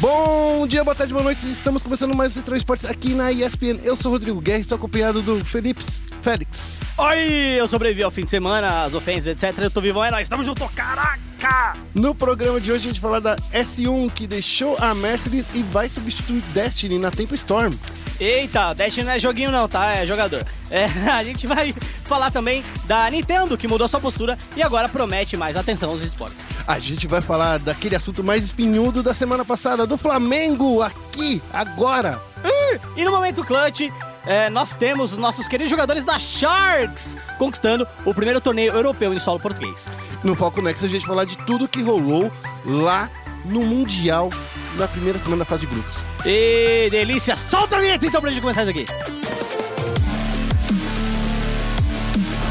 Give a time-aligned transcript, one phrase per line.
[0.00, 1.50] Bom dia, boa tarde, boa noite.
[1.50, 3.80] Estamos começando mais o Central Esportes aqui na ESPN.
[3.82, 5.82] Eu sou o Rodrigo Guerra, estou acompanhado do Felipe
[6.22, 6.78] Félix.
[6.96, 9.58] Oi, eu sobrevivi ao fim de semana, as ofensas, etc.
[9.60, 11.72] Eu tô vivo, é nóis, tamo junto, caraca!
[11.92, 15.62] No programa de hoje a gente vai falar da S1 que deixou a Mercedes e
[15.62, 17.72] vai substituir Destiny na Tempo Storm.
[18.20, 19.94] Eita, Destiny não é joguinho não, tá?
[19.94, 20.44] É jogador.
[20.70, 25.36] É, a gente vai falar também da Nintendo, que mudou sua postura e agora promete
[25.36, 26.38] mais atenção aos esportes.
[26.66, 32.20] A gente vai falar daquele assunto mais espinhudo da semana passada, do Flamengo, aqui, agora.
[32.96, 33.90] E no momento clutch,
[34.26, 39.20] é, nós temos os nossos queridos jogadores da Sharks conquistando o primeiro torneio europeu em
[39.20, 39.86] solo português.
[40.22, 42.30] No Foco Next a gente vai falar de tudo que rolou
[42.64, 43.08] lá
[43.44, 44.30] no Mundial
[44.76, 46.07] na primeira semana da fase de grupos.
[46.24, 48.86] E delícia, solta a vinheta então pra gente começar isso aqui.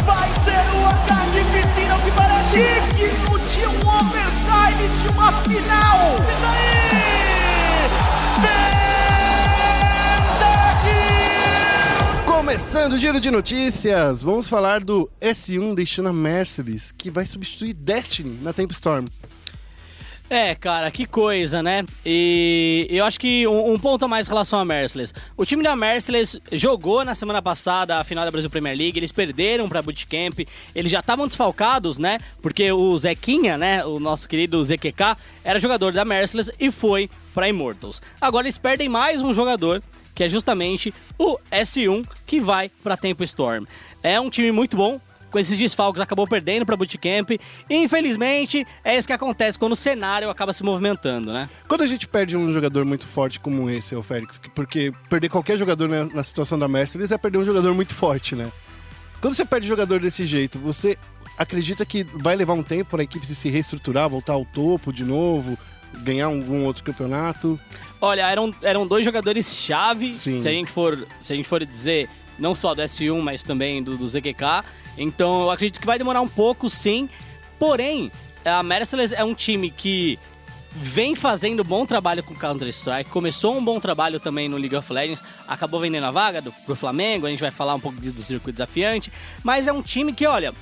[0.06, 2.56] Vai ser o ataque piscina que parece
[2.96, 6.16] digno de um overtime de uma final.
[6.16, 6.78] E daí?
[12.26, 17.74] Começando o giro de notícias, vamos falar do S1 deixando a Mercedes, que vai substituir
[17.74, 19.06] Destiny na Tempo Storm.
[20.30, 21.86] É, cara, que coisa, né?
[22.06, 25.14] E eu acho que um, um ponto a mais em relação à Merciless.
[25.38, 29.12] O time da Merciless jogou na semana passada a final da Brasil Premier League, eles
[29.12, 30.40] perderam pra Bootcamp,
[30.76, 32.18] eles já estavam desfalcados, né?
[32.42, 37.48] Porque o Zequinha, né, o nosso querido ZQK, era jogador da Merciless e foi pra
[37.48, 38.02] Immortals.
[38.20, 39.82] Agora eles perdem mais um jogador,
[40.14, 43.66] que é justamente o S1, que vai pra Tempo Storm.
[44.04, 45.00] É um time muito bom,
[45.32, 47.32] com esses desfalques acabou perdendo para Bootcamp.
[47.32, 51.50] E, infelizmente, é isso que acontece quando o cenário acaba se movimentando, né?
[51.68, 55.58] Quando a gente perde um jogador muito forte como esse, o Félix, porque perder qualquer
[55.58, 58.52] jogador na, na situação da Mercedes é perder um jogador muito forte, né?
[59.20, 60.98] Quando você perde jogador desse jeito, você
[61.38, 65.04] acredita que vai levar um tempo para a equipe se reestruturar, voltar ao topo de
[65.04, 65.58] novo,
[66.04, 67.60] ganhar algum outro campeonato?
[68.00, 70.40] Olha, eram, eram dois jogadores-chave, Sim.
[70.40, 73.82] se a, gente for, se a gente for dizer, não só do S1, mas também
[73.82, 74.64] do, do ZQK.
[74.98, 77.10] Então eu acredito que vai demorar um pouco, sim.
[77.60, 78.12] Porém,
[78.46, 80.20] a Merciless é um time que
[80.72, 85.24] vem fazendo bom trabalho com Counter-Strike, começou um bom trabalho também no League of Legends,
[85.48, 88.58] acabou vendendo a vaga do, pro Flamengo, a gente vai falar um pouco do circuito
[88.58, 89.12] desafiante,
[89.44, 90.54] mas é um time que, olha,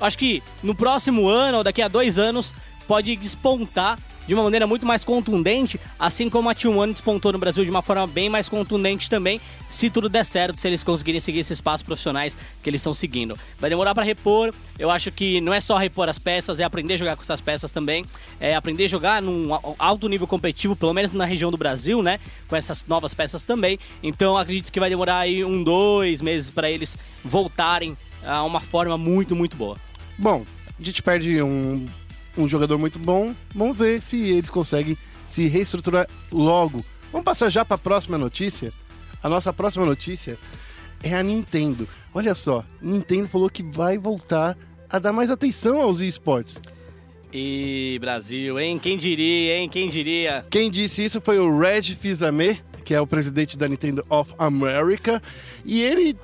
[0.00, 2.54] acho que no próximo ano ou daqui a dois anos
[2.86, 7.64] pode despontar de uma maneira muito mais contundente, assim como a T1 despontou no Brasil
[7.64, 11.40] de uma forma bem mais contundente também, se tudo der certo, se eles conseguirem seguir
[11.40, 13.38] esses passos profissionais que eles estão seguindo.
[13.58, 16.94] Vai demorar para repor, eu acho que não é só repor as peças, é aprender
[16.94, 18.04] a jogar com essas peças também,
[18.40, 19.48] é aprender a jogar num
[19.78, 22.18] alto nível competitivo, pelo menos na região do Brasil, né,
[22.48, 23.78] com essas novas peças também.
[24.02, 28.96] Então acredito que vai demorar aí um, dois meses para eles voltarem a uma forma
[28.96, 29.76] muito, muito boa.
[30.16, 30.44] Bom,
[30.78, 31.86] a gente perde um,
[32.36, 34.96] um jogador muito bom, vamos ver se eles conseguem
[35.28, 36.84] se reestruturar logo.
[37.12, 38.72] Vamos passar já para a próxima notícia?
[39.22, 40.38] A nossa próxima notícia
[41.02, 41.88] é a Nintendo.
[42.12, 44.56] Olha só, Nintendo falou que vai voltar
[44.88, 46.60] a dar mais atenção aos esportes.
[47.32, 48.78] E Brasil, hein?
[48.78, 49.68] Quem diria, hein?
[49.68, 50.46] Quem diria?
[50.50, 55.20] Quem disse isso foi o Reg Fils-Aimé, que é o presidente da Nintendo of America,
[55.64, 56.16] e ele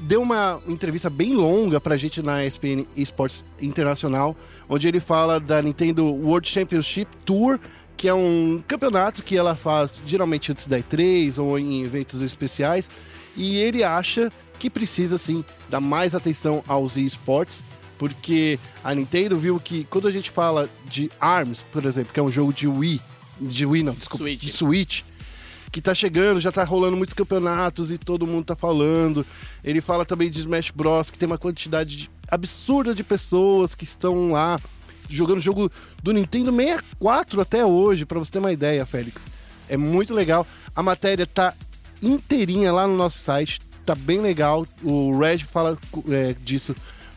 [0.00, 4.36] deu uma entrevista bem longa pra gente na ESPN Esports Internacional,
[4.68, 7.58] onde ele fala da Nintendo World Championship Tour,
[7.96, 12.90] que é um campeonato que ela faz geralmente antes da E3 ou em eventos especiais,
[13.36, 17.62] e ele acha que precisa sim dar mais atenção aos esportes,
[17.98, 22.22] porque a Nintendo viu que quando a gente fala de ARMS, por exemplo, que é
[22.22, 23.00] um jogo de Wii,
[23.40, 24.40] de Wii não, desculpa, Switch.
[24.40, 25.02] de Switch,
[25.74, 29.26] que tá chegando, já tá rolando muitos campeonatos e todo mundo tá falando.
[29.64, 33.82] Ele fala também de Smash Bros, que tem uma quantidade de- absurda de pessoas que
[33.82, 34.56] estão lá
[35.10, 35.68] jogando jogo
[36.00, 39.22] do Nintendo 64 até hoje, pra você ter uma ideia, Félix.
[39.68, 40.46] É muito legal.
[40.76, 41.52] A matéria tá
[42.00, 44.64] inteirinha lá no nosso site, tá bem legal.
[44.80, 45.76] O Reg fala
[46.08, 46.72] é, disso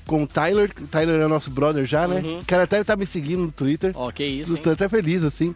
[0.07, 0.73] com o Tyler.
[0.89, 2.21] Tyler é nosso brother já, né?
[2.21, 2.39] Uhum.
[2.39, 3.91] O cara até tá me seguindo no Twitter.
[3.93, 4.57] Ó, que isso?
[4.57, 5.53] Tô até feliz, assim.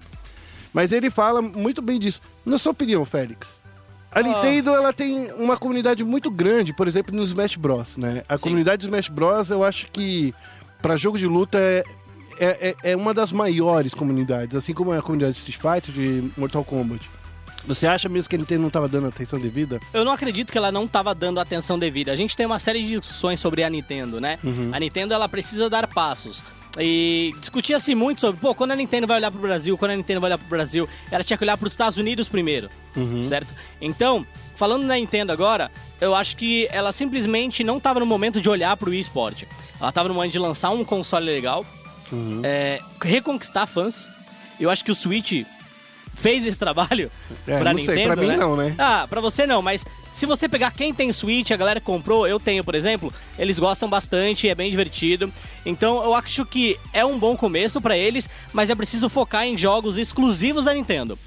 [0.74, 2.22] Mas ele fala muito bem disso.
[2.46, 3.59] Na sua opinião, Félix,
[4.12, 4.23] a Ah.
[4.23, 8.23] Nintendo ela tem uma comunidade muito grande, por exemplo, no Smash Bros, né?
[8.28, 8.44] A Sim.
[8.44, 10.34] comunidade do Smash Bros, eu acho que
[10.82, 11.84] para jogo de luta é,
[12.40, 15.94] é, é- é uma das maiores comunidades, assim como é a comunidade de Street Fighter,
[15.94, 17.08] de Mortal Kombat.
[17.68, 19.79] Você acha mesmo que a Nintendo não estava dando atenção devida?
[19.94, 22.12] Eu não acredito que ela não estava dando atenção devida.
[22.12, 24.40] A gente tem uma série de discussões sobre a Nintendo, né?
[24.72, 26.41] A Nintendo ela precisa dar passos.
[26.79, 30.22] E discutia-se muito sobre, pô, quando a Nintendo vai olhar pro Brasil, quando a Nintendo
[30.22, 32.70] vai olhar pro Brasil, ela tinha que olhar pros Estados Unidos primeiro,
[33.26, 33.53] certo?
[33.82, 34.26] Então,
[34.56, 35.70] falando da Nintendo agora,
[36.00, 39.44] eu acho que ela simplesmente não estava no momento de olhar pro eSport.
[39.79, 41.66] Ela estava no momento de lançar um console legal,
[42.44, 44.08] é, reconquistar fãs.
[44.59, 45.44] Eu acho que o Switch
[46.22, 47.12] fez esse trabalho
[47.47, 48.38] É, pra não sei, Nintendo, pra mim né?
[48.38, 48.76] não, né?
[48.78, 52.28] Ah, pra você não, mas se você pegar quem tem Switch, a galera que comprou,
[52.28, 55.32] eu tenho, por exemplo, eles gostam bastante, é bem divertido.
[55.66, 59.58] Então eu acho que é um bom começo pra eles, mas é preciso focar em
[59.58, 61.18] jogos exclusivos da Nintendo.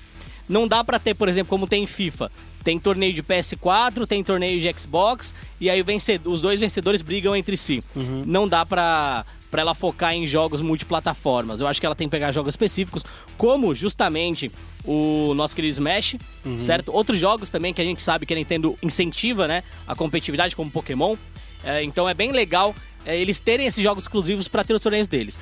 [0.49, 2.31] Não dá pra ter, por exemplo, como tem em FIFA.
[2.63, 7.35] Tem torneio de PS4, tem torneio de Xbox, e aí vencedor- os dois vencedores brigam
[7.37, 7.83] entre si.
[8.27, 9.25] Não dá pra,
[9.55, 11.61] pra ela focar em jogos multiplataformas.
[11.61, 13.05] Eu acho que ela tem que pegar jogos específicos,
[13.39, 14.51] como justamente
[14.85, 16.17] o nosso querido Smash,
[16.59, 16.93] certo?
[16.93, 19.63] Outros jogos também que a gente sabe que a Nintendo incentiva, né?
[19.87, 21.15] A competitividade, como Pokémon.
[21.63, 22.75] É, então é bem legal
[23.07, 25.39] é, eles terem esses jogos exclusivos para ter os torneios deles.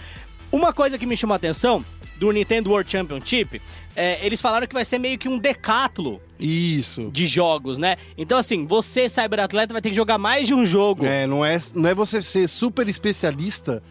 [0.53, 1.83] Uma coisa que me chamou a atenção
[2.19, 3.63] do Nintendo World Championship,
[3.97, 7.11] é, eles falaram que vai ser meio que um decátulo Isso.
[7.11, 7.97] de jogos, né?
[8.17, 11.07] Então, assim, você, cyberatleta, vai ter que jogar mais de um jogo.
[11.07, 13.83] É, não é, não é você ser super especialista,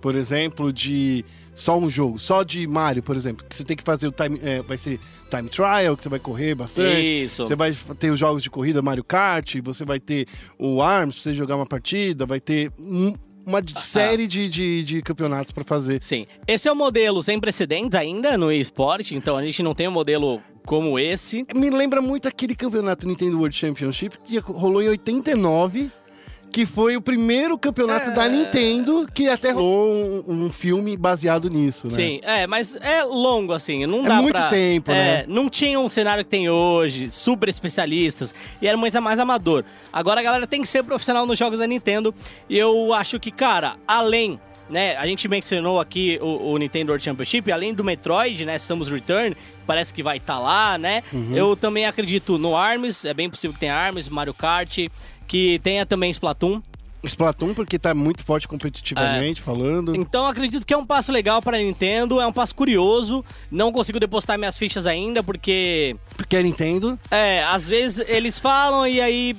[0.00, 3.46] por exemplo, de só um jogo, só de Mario, por exemplo.
[3.48, 4.38] Que você tem que fazer o time.
[4.42, 5.00] é, vai ser
[5.30, 7.24] time trial, que você vai correr bastante.
[7.24, 7.46] Isso.
[7.46, 10.26] Você vai ter os jogos de corrida Mario Kart, você vai ter
[10.58, 13.14] o ARMS você jogar uma partida, vai ter um-
[13.46, 16.02] uma Ah, série de, de, de campeonatos pra fazer.
[16.02, 16.26] Sim.
[16.48, 19.92] Esse é um modelo sem precedentes ainda no esporte, então a gente não tem um
[19.92, 21.46] modelo como esse.
[21.54, 25.92] Me lembra muito aquele campeonato Nintendo World Championship que rolou em 89,
[26.56, 28.12] que foi o primeiro campeonato É.
[28.14, 31.92] da Nintendo que até rolou um, um filme baseado nisso, né?
[31.94, 34.48] Sim, é, mas é longo assim, não É dá muito pra...
[34.48, 35.24] tempo, é, né?
[35.28, 39.66] Não tinha um cenário que tem hoje, super especialistas, e era muito mais amador.
[39.92, 42.14] Agora a galera tem que ser profissional nos jogos da Nintendo,
[42.48, 44.40] e eu acho que, cara, além...
[44.68, 48.88] Né, a gente mencionou aqui o, o Nintendo World Championship, além do Metroid, né, Samus
[48.88, 51.04] Return, parece que vai estar lá, né?
[51.12, 51.36] Uhum.
[51.36, 54.76] Eu também acredito no ARMS, é bem possível que tenha ARMS, Mario Kart,
[55.26, 56.60] que tenha também Splatoon.
[57.04, 59.94] Splatoon, porque tá muito forte competitivamente falando.
[59.94, 63.24] Então acredito que é um passo legal para a Nintendo, é um passo curioso.
[63.50, 66.98] Não consigo depositar minhas fichas ainda, porque Porque a Nintendo.
[67.10, 69.36] é, às vezes eles falam e aí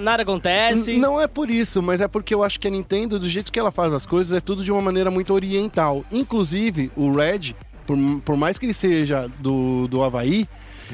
[0.00, 0.96] nada acontece.
[0.96, 3.58] Não é por isso, mas é porque eu acho que a Nintendo, do jeito que
[3.58, 6.04] ela faz as coisas, é tudo de uma maneira muito oriental.
[6.10, 7.54] Inclusive, o Red,
[7.86, 10.48] por, por mais que ele seja do, do Havaí,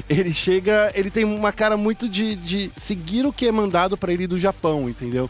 [0.09, 0.91] ele chega.
[0.95, 4.39] Ele tem uma cara muito de, de seguir o que é mandado pra ele do
[4.39, 5.29] Japão, entendeu?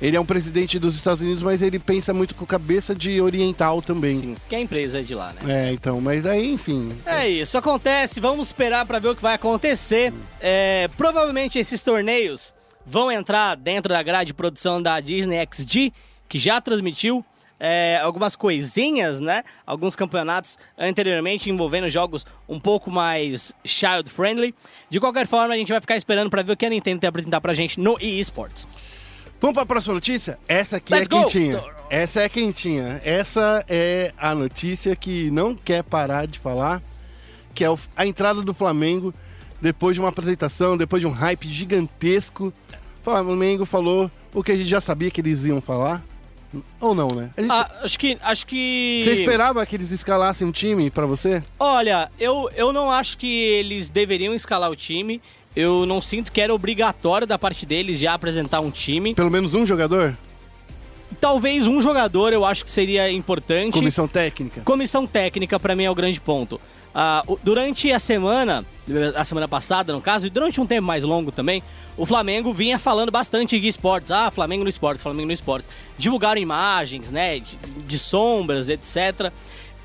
[0.00, 3.82] Ele é um presidente dos Estados Unidos, mas ele pensa muito com cabeça de oriental
[3.82, 4.18] também.
[4.18, 5.68] Sim, que a empresa é de lá, né?
[5.68, 6.94] É, então, mas aí, enfim.
[7.04, 8.18] É isso, acontece.
[8.18, 10.14] Vamos esperar para ver o que vai acontecer.
[10.40, 12.54] É, provavelmente esses torneios
[12.86, 15.92] vão entrar dentro da grade de produção da Disney XD,
[16.26, 17.22] que já transmitiu
[17.60, 19.44] é, algumas coisinhas, né?
[19.66, 24.54] Alguns campeonatos anteriormente envolvendo jogos um pouco mais child friendly.
[24.88, 27.06] De qualquer forma, a gente vai ficar esperando para ver o que a Nintendo tem
[27.06, 28.66] a apresentar pra gente no eSports.
[29.38, 30.38] Vamos para a próxima notícia?
[30.48, 31.22] Essa aqui Let's é go!
[31.22, 31.64] quentinha.
[31.90, 33.00] Essa é quentinha.
[33.04, 36.82] Essa é a notícia que não quer parar de falar,
[37.54, 39.12] que é a entrada do Flamengo
[39.60, 42.52] depois de uma apresentação, depois de um hype gigantesco.
[43.00, 46.02] O Flamengo falou o que a gente já sabia que eles iam falar.
[46.80, 47.30] Ou não, né?
[47.38, 48.18] Gente- Ah, acho que.
[48.22, 49.02] Acho que.
[49.04, 51.42] Você esperava que eles escalassem um time pra você?
[51.58, 55.20] Olha, eu, eu não acho que eles deveriam escalar o time.
[55.54, 59.14] Eu não sinto que era obrigatório da parte deles já apresentar um time.
[59.14, 60.16] Pelo menos um jogador?
[61.20, 63.72] Talvez um jogador eu acho que seria importante.
[63.74, 64.62] Comissão técnica?
[64.62, 66.60] Comissão técnica pra mim é o grande ponto.
[67.26, 68.64] O- durante a semana,
[69.14, 71.62] a semana passada no caso, e durante um tempo mais longo também,
[71.96, 74.10] o Flamengo vinha falando bastante de esportes.
[74.10, 75.66] Ah, Flamengo no esporte, Flamengo no esporte.
[75.96, 79.32] Divulgaram imagens, né, de, de sombras, etc.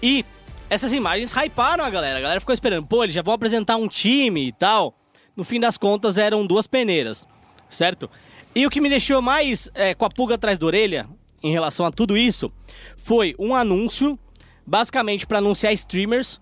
[0.02, 0.26] E
[0.70, 2.18] essas imagens hyparam a galera.
[2.18, 4.98] A galera ficou esperando, pô, eles já vão apresentar um time e tal.
[5.36, 7.28] No fim das contas, eram duas peneiras,
[7.70, 8.10] certo?
[8.56, 11.08] E o que me deixou mais é, com a pulga atrás da orelha
[11.44, 12.50] em relação a tudo isso
[12.96, 14.18] foi um anúncio,
[14.66, 16.40] basicamente para anunciar streamers,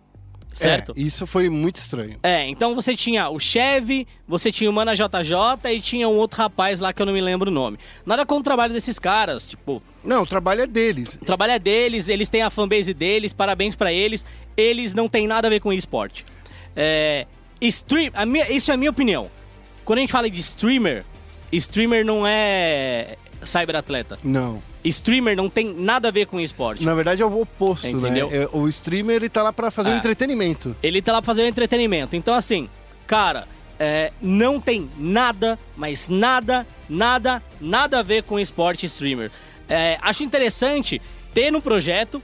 [0.53, 0.93] certo?
[0.95, 2.17] É, isso foi muito estranho.
[2.23, 6.37] É, então você tinha o Chevy, você tinha o Mana JJ e tinha um outro
[6.37, 7.77] rapaz lá que eu não me lembro o nome.
[8.05, 11.15] Nada contra o trabalho desses caras, tipo, Não, o trabalho é deles.
[11.21, 14.23] o trabalho é deles, eles têm a fanbase deles, parabéns pra eles.
[14.55, 16.25] Eles não têm nada a ver com esporte.
[16.75, 17.25] É,
[17.61, 19.29] stream, a minha- isso é a minha opinião.
[19.85, 21.03] Quando a gente fala de streamer,
[21.51, 24.17] streamer não é cyberatleta.
[24.23, 24.61] Não.
[24.83, 26.83] Streamer não tem nada a ver com esporte.
[26.85, 28.29] Na verdade é o oposto, Entendeu?
[28.29, 28.47] né?
[28.51, 29.97] O streamer ele tá lá pra fazer É.
[29.97, 30.75] entretenimento.
[30.83, 32.15] Ele tá lá pra fazer o entretenimento.
[32.15, 32.69] Então, assim,
[33.07, 33.47] cara,
[33.79, 39.31] é, não tem nada, mas nada, nada, nada a ver com esporte streamer.
[39.69, 41.01] É, acho interessante
[41.33, 42.21] ter no projeto,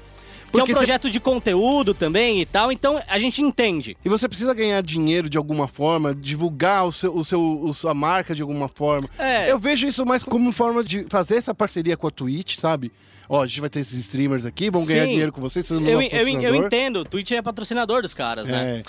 [0.51, 3.96] que é um Porque projeto de conteúdo também e tal, então a gente entende.
[4.03, 7.94] E você precisa ganhar dinheiro de alguma forma, divulgar o seu, o seu, o sua
[7.94, 9.10] marca de alguma forma.
[9.18, 9.51] É.
[9.51, 12.91] Eu vejo isso mais como forma de fazer essa parceria com a Twitch, sabe?
[13.27, 15.88] Ó, a gente vai ter esses streamers aqui, vão ganhar dinheiro com vocês, vocês não
[15.88, 18.77] Eu, eu, eu entendo, o Twitch é patrocinador dos caras, né?
[18.79, 18.84] É.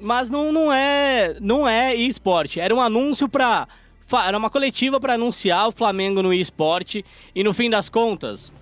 [0.00, 2.58] mas não, não é não é esporte.
[2.58, 3.68] Era um anúncio pra.
[4.26, 7.04] Era uma coletiva pra anunciar o Flamengo no esporte.
[7.34, 8.52] E no fim das contas,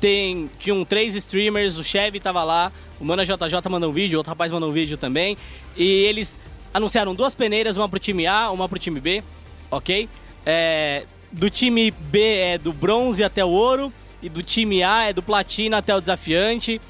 [0.00, 4.30] tem, tinham três streamers, o Chevy tava lá, o Mana JJ mandou um vídeo, outro
[4.30, 5.36] rapaz mandou um vídeo também.
[5.76, 6.36] E eles
[6.72, 9.22] anunciaram duas peneiras, uma pro time A, uma pro time B,
[9.70, 10.08] ok?
[10.44, 15.12] É, do time B é do bronze até o ouro, e do time A é
[15.12, 16.80] do platina até o desafiante.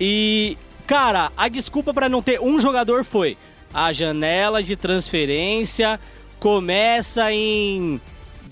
[0.00, 3.36] E, cara, a desculpa pra não ter um jogador foi
[3.72, 5.98] a janela de transferência
[6.38, 8.00] começa em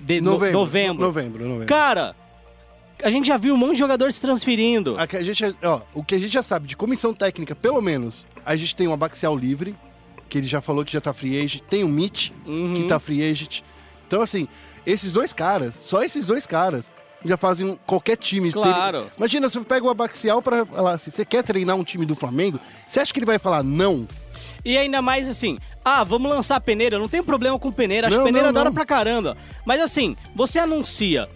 [0.00, 0.58] de- no- Novembro.
[0.58, 1.04] novembro.
[1.06, 1.66] Novembro, novembro.
[1.66, 2.14] Cara,
[3.02, 4.96] a gente já viu um monte de jogador se transferindo.
[4.98, 8.26] A a gente, ó, o que a gente já sabe de comissão técnica, pelo menos,
[8.44, 9.74] a gente tem o Abaxial livre,
[10.28, 12.74] que ele já falou que já tá free agent, tem o Mitch, Uhum.
[12.74, 13.60] que tá free agent.
[14.06, 14.48] Então, assim,
[14.84, 16.90] esses dois caras, só esses dois caras,
[17.24, 18.52] já fazem um- qualquer time.
[18.52, 19.02] Claro.
[19.04, 22.14] ter- Imagina, você pega o Abaxial pra falar assim, você quer treinar um time do
[22.14, 24.06] Flamengo, você acha que ele vai falar não?
[24.64, 26.98] E ainda mais assim, ah, vamos lançar peneira.
[26.98, 28.74] Não tem problema com peneira, acho Não, peneira não, da hora não.
[28.74, 29.36] pra caramba.
[29.64, 31.28] Mas assim, você anuncia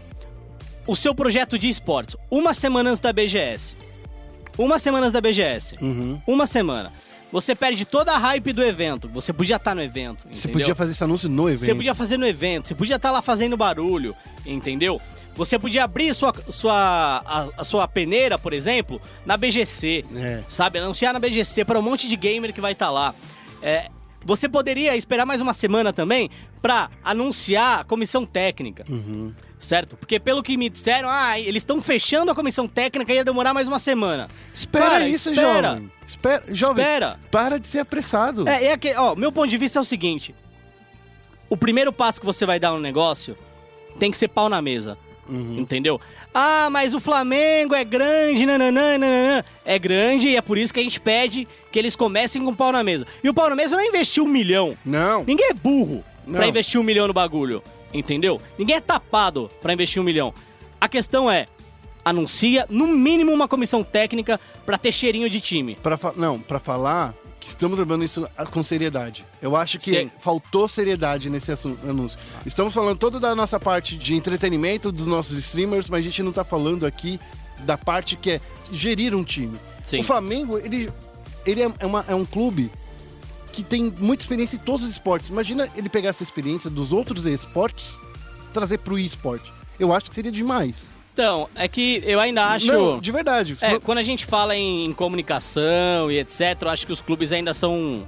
[0.90, 3.76] o seu projeto de esportes uma semana antes da BGS.
[4.59, 5.76] Uma semana antes da BGS.
[5.80, 6.20] Uhum.
[6.26, 6.92] Uma semana.
[7.30, 9.09] Você perde toda a hype do evento.
[9.11, 10.23] Você podia estar no evento.
[10.25, 10.52] Você entendeu?
[10.52, 11.64] podia fazer esse anúncio no evento.
[11.64, 15.00] Você podia fazer no evento, você podia estar lá fazendo barulho, entendeu?
[15.37, 20.42] Você podia abrir sua, sua, a, a sua peneira, por exemplo, na BGC, É.
[20.49, 20.80] sabe?
[20.80, 23.14] Anunciar na BGC para um monte de gamer que vai estar lá.
[23.62, 23.88] É,
[24.25, 29.33] você poderia esperar mais uma semana também pra anunciar a comissão técnica, Uhum.
[29.59, 29.97] certo?
[29.97, 33.55] Porque pelo que me disseram, ah, eles estão fechando a comissão técnica e ia demorar
[33.55, 34.29] mais uma semana.
[34.55, 35.69] Espera Cara, isso, espera.
[35.71, 35.93] jovem.
[36.07, 36.85] Espera, jovem.
[36.85, 37.21] Espera.
[37.31, 38.49] Para de ser apressado.
[38.49, 40.35] É, é que, ó, meu ponto de vista é o seguinte:
[41.49, 43.37] o primeiro passo que você vai dar no negócio
[43.99, 44.97] tem que ser pau na mesa.
[45.31, 46.01] Entendeu?
[46.35, 49.45] Ah, mas o Flamengo é grande, nananã, nananã.
[49.65, 52.73] É grande e é por isso que a gente pede que eles comecem com pau
[52.73, 53.07] na mesa.
[53.23, 54.77] E o pau na mesa não é investir um milhão.
[54.85, 55.25] Não.
[55.25, 56.49] Ninguém é burro pra Não.
[56.49, 57.63] investir um milhão no bagulho.
[57.93, 58.41] Entendeu?
[58.59, 60.33] Ninguém é tapado pra investir um milhão.
[60.81, 61.47] A questão é.
[62.03, 65.77] Anuncia, no mínimo, uma comissão técnica pra ter cheirinho de time.
[65.83, 69.25] Pra não, pra falar que estamos levando isso com seriedade.
[69.40, 70.11] Eu acho que Sim.
[70.20, 71.50] faltou seriedade nesse
[71.88, 72.18] anúncio.
[72.44, 76.32] Estamos falando toda da nossa parte de entretenimento dos nossos streamers, mas a gente não
[76.32, 77.18] tá falando aqui
[77.61, 79.56] da parte que é gerir um time.
[79.82, 80.00] Sim.
[80.00, 80.92] O Flamengo, ele,
[81.47, 82.70] ele é, é uma- é um clube
[83.52, 85.28] que tem muita experiência em todos os esportes.
[85.30, 87.99] Imagina ele pegar essa experiência dos outros esportes,
[88.52, 89.50] trazer pro esporte.
[89.78, 90.87] Eu acho que seria demais.
[91.21, 92.67] Então, é que eu ainda acho.
[92.67, 93.55] Não, de verdade.
[93.61, 97.53] É, quando a gente fala em comunicação e etc, eu acho que os clubes ainda
[97.53, 98.07] são.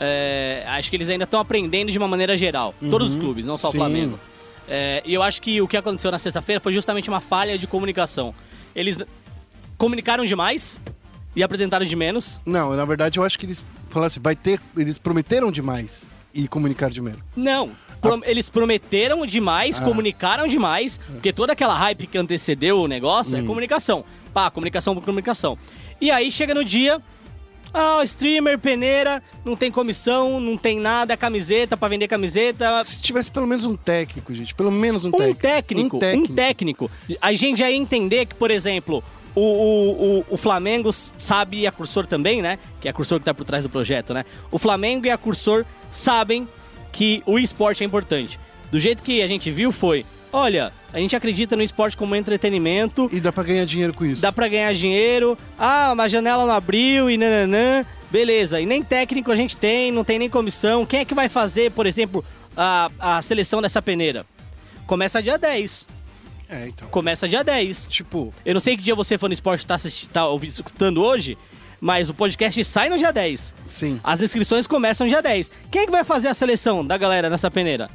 [0.00, 2.74] é, acho que eles ainda estão aprendendo de uma maneira geral.
[2.90, 3.76] Todos os clubes, não só o Sim.
[3.76, 4.18] Flamengo.
[4.66, 7.66] É, e eu acho que o que aconteceu na sexta-feira foi justamente uma falha de
[7.66, 8.34] comunicação.
[8.74, 8.96] Eles
[9.76, 10.80] comunicaram demais
[11.36, 12.40] e apresentaram de menos.
[12.46, 14.58] Não, na verdade eu acho que eles falaram assim, vai ter.
[14.74, 17.20] Eles prometeram demais e comunicaram de menos.
[17.36, 17.70] Não.
[18.00, 19.84] Pro- Eles prometeram demais, Ah.
[19.84, 23.40] comunicaram demais, porque toda aquela hype que antecedeu o negócio Hum.
[23.40, 24.04] é comunicação.
[24.32, 25.58] Pá, comunicação por comunicação.
[26.00, 27.00] E aí chega no dia,
[27.74, 32.82] ah, streamer, peneira, não tem comissão, não tem nada, camiseta pra vender camiseta.
[32.84, 35.40] Se tivesse pelo menos um técnico, gente, pelo menos um, Um técnico.
[35.40, 36.90] técnico, um técnico.
[37.20, 39.04] A gente já ia entender que, por exemplo,
[39.34, 42.58] o, o, o, o Flamengo sabe, e a Cursor também, né?
[42.80, 44.24] Que é a Cursor que tá por trás do projeto, né?
[44.50, 46.48] O Flamengo e a Cursor sabem
[46.92, 48.38] que o esporte é importante.
[48.70, 53.08] Do jeito que a gente viu foi, olha, a gente acredita no esporte como entretenimento,
[53.12, 54.20] E dá pra ganhar dinheiro com isso.
[54.22, 58.60] dá pra ganhar dinheiro, ah, uma janela não abriu e nananã, beleza.
[58.60, 60.84] E nem técnico a gente tem, não tem nem comissão.
[60.86, 62.24] Quem é que vai fazer, por exemplo,
[62.56, 64.24] a, a seleção dessa peneira?
[64.86, 65.86] Começa dia 10.
[66.48, 66.88] É, então.
[66.88, 67.86] Começa dia 10.
[67.86, 71.00] Tipo, Eu não sei que dia você, fã do esporte, tá, assisti- tá ouvindo, escutando
[71.02, 71.38] hoje,
[71.80, 73.54] mas o podcast sai no dia 10.
[73.66, 74.00] sim.
[74.04, 75.50] As inscrições começam dia 10.
[75.70, 77.88] Quem é que vai fazer a seleção da galera nessa peneira?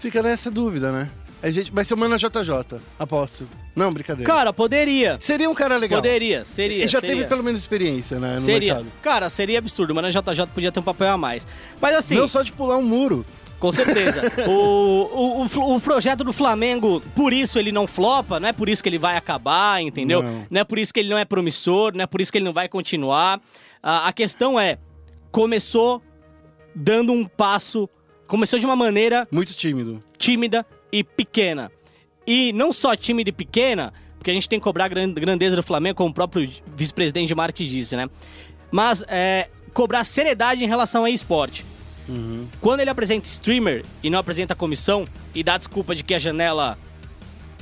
[0.00, 1.08] Fica nessa dúvida, né?
[1.42, 3.46] A gente vai ser o Mano JJ, aposto.
[3.74, 4.30] Não, brincadeira.
[4.30, 5.18] Cara, poderia.
[5.20, 6.00] Seria um cara legal.
[6.00, 6.78] Poderia, seria.
[6.78, 7.14] Ele já seria.
[7.16, 8.74] teve pelo menos experiência, né, Seria.
[8.76, 8.92] mercado.
[9.02, 9.94] Cara, seria absurdo.
[9.94, 11.46] Mano, JJ podia ter um papel a mais.
[11.80, 13.24] Mas assim, Não só de pular um muro.
[13.58, 14.22] Com certeza.
[14.46, 18.68] o, o, o, o projeto do Flamengo, por isso ele não flopa, não é por
[18.68, 20.22] isso que ele vai acabar, entendeu?
[20.50, 20.60] Não.
[20.60, 22.52] é por isso que ele não é promissor, não é por isso que ele não
[22.52, 23.40] vai continuar.
[23.82, 24.78] a a questão é,
[25.30, 26.02] começou
[26.74, 27.88] dando um passo,
[28.26, 30.02] começou de uma maneira Muito tímido.
[30.18, 31.70] tímida e pequena.
[32.26, 35.56] E não só tímida e pequena, porque a gente tem que cobrar a gran- grandeza
[35.56, 38.08] do Flamengo, como o próprio vice-presidente de marketing disse, né?
[38.70, 41.64] Mas é, cobrar seriedade em relação a esporte.
[42.60, 46.78] Quando ele apresenta streamer e não apresenta comissão e dá desculpa de que a janela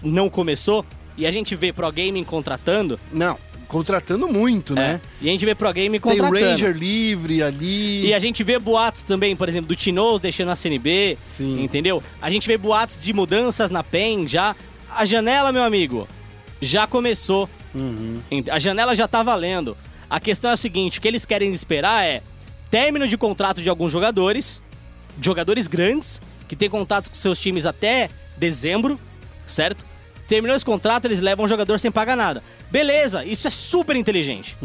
[0.03, 0.85] não começou,
[1.17, 3.39] e a gente vê Pro Gaming contratando, Não.
[3.69, 5.01] contratando muito, né?
[5.23, 5.25] É.
[5.25, 6.51] E a gente vê Pro Game Tem contratando.
[6.51, 8.07] Ranger livre ali.
[8.07, 11.63] E a gente vê boatos também, por exemplo, do Tinoz deixando a CNB, Sim.
[11.63, 12.03] entendeu?
[12.21, 14.55] A gente vê boatos de mudanças na PEN já.
[14.91, 16.07] A janela, meu amigo,
[16.61, 17.49] já começou.
[17.75, 18.21] Uhum.
[18.51, 19.77] A janela já tá valendo.
[20.11, 22.23] A questão é o seguinte, o que eles querem esperar é
[22.75, 24.61] término de contrato de alguns jogadores,
[25.23, 28.99] jogadores grandes, que têm contatos com seus times até dezembro,
[29.47, 29.87] certo?
[30.27, 32.43] Terminou esse contrato, eles levam o jogador sem pagar nada.
[32.73, 34.57] Beleza, isso é super inteligente.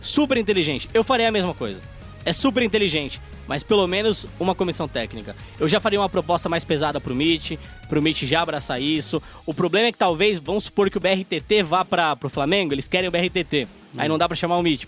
[0.00, 0.88] Super inteligente.
[0.94, 1.80] Eu faria a mesma coisa.
[2.24, 5.34] É super inteligente, mas pelo menos uma comissão técnica.
[5.58, 7.58] Eu já faria uma proposta mais pesada pro Mitch,
[7.88, 9.20] pro Mitch já abraçar isso.
[9.44, 12.86] O problema é que talvez, vamos supor que o BRTT vá para pro Flamengo, eles
[12.86, 13.66] querem o BRTT.
[13.98, 14.84] Aí não dá pra chamar o Mitch,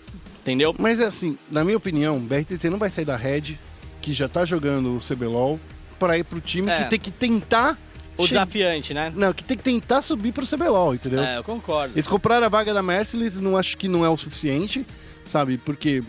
[0.48, 0.74] entendeu?
[0.78, 3.56] Mas assim, na minha opinião, o BRTT não vai sair da Red,
[4.00, 5.58] que já tá jogando o CBLOL,
[5.98, 6.76] pra ir pro time É.
[6.76, 7.76] que tem que tentar.
[8.16, 9.12] O che- desafiante, né?
[9.14, 11.20] Não, que tem que tentar subir pro CBLOL, entendeu?
[11.22, 11.94] É, eu concordo.
[11.94, 14.84] Eles compraram a vaga da Merciless, não acho que não é o suficiente,
[15.26, 15.58] sabe?
[15.58, 16.02] Porque.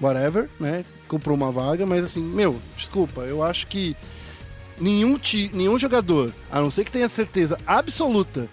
[0.00, 0.84] Whatever, né?
[1.06, 3.94] Comprou uma vaga, mas assim, meu, desculpa, eu acho que
[4.80, 8.48] nenhum, ti, nenhum jogador, a não ser que tenha certeza absoluta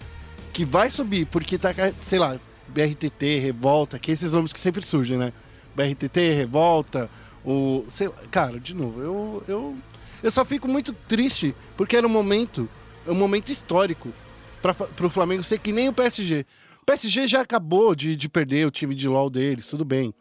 [0.52, 1.70] que vai subir, porque tá,
[2.06, 2.36] sei lá,
[2.70, 5.32] BRTT, Revolta, que esses nomes que sempre surgem, né?
[5.74, 7.10] BRTT, Revolta,
[7.44, 7.84] o.
[7.88, 9.76] Sei lá, cara, de novo, eu, eu,
[10.22, 12.68] eu só fico muito triste porque era um momento,
[13.06, 14.12] um momento histórico
[14.60, 16.46] para pro Flamengo ser que nem o PSG.
[16.82, 20.14] O PSG já acabou de, de perder o time de LoL deles, tudo bem.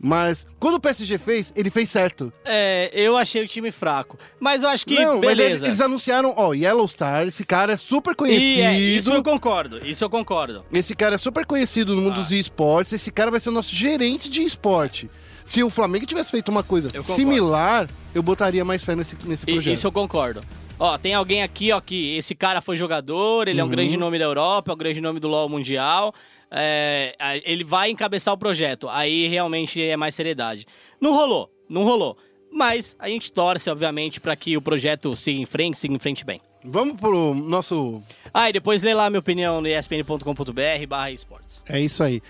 [0.00, 2.32] Mas quando o PSG fez, ele fez certo.
[2.44, 4.16] É, eu achei o time fraco.
[4.38, 5.66] Mas eu acho que, Não, mas eles, beleza.
[5.66, 8.42] eles anunciaram, ó, Yellow Star, esse cara é super conhecido.
[8.42, 10.64] E é, isso eu concordo, isso eu concordo.
[10.72, 12.22] Esse cara é super conhecido no mundo Ah.
[12.22, 12.92] dos esportes.
[12.92, 15.10] Esse cara vai ser o nosso gerente de esporte.
[15.44, 19.46] Se o Flamengo tivesse feito uma coisa Eu similar, eu botaria mais fé nesse, nesse
[19.46, 19.72] projeto.
[19.74, 20.42] Isso eu concordo.
[20.78, 23.72] Ó, tem alguém aqui, ó, que esse cara foi jogador, ele é um Uhum.
[23.72, 26.14] grande nome da Europa, é um grande nome do LoL mundial.
[26.50, 27.14] É,
[27.44, 28.88] ele vai encabeçar o projeto.
[28.88, 30.66] Aí realmente é mais seriedade.
[31.00, 32.16] Não rolou, não rolou.
[32.52, 36.24] Mas a gente torce, obviamente, pra que o projeto siga em frente, siga em frente
[36.24, 36.40] bem.
[36.64, 38.02] Vamos pro nosso.
[38.32, 41.62] Ah, e depois lê lá minha opinião no espn.com.br barra esportes.
[41.68, 42.22] É isso aí.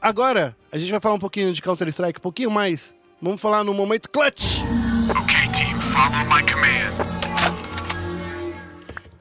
[0.00, 2.94] Agora, a gente vai falar um pouquinho de Counter-Strike, um pouquinho mais.
[3.20, 4.58] Vamos falar no momento clutch.
[5.10, 7.21] Okay, team, follow my command.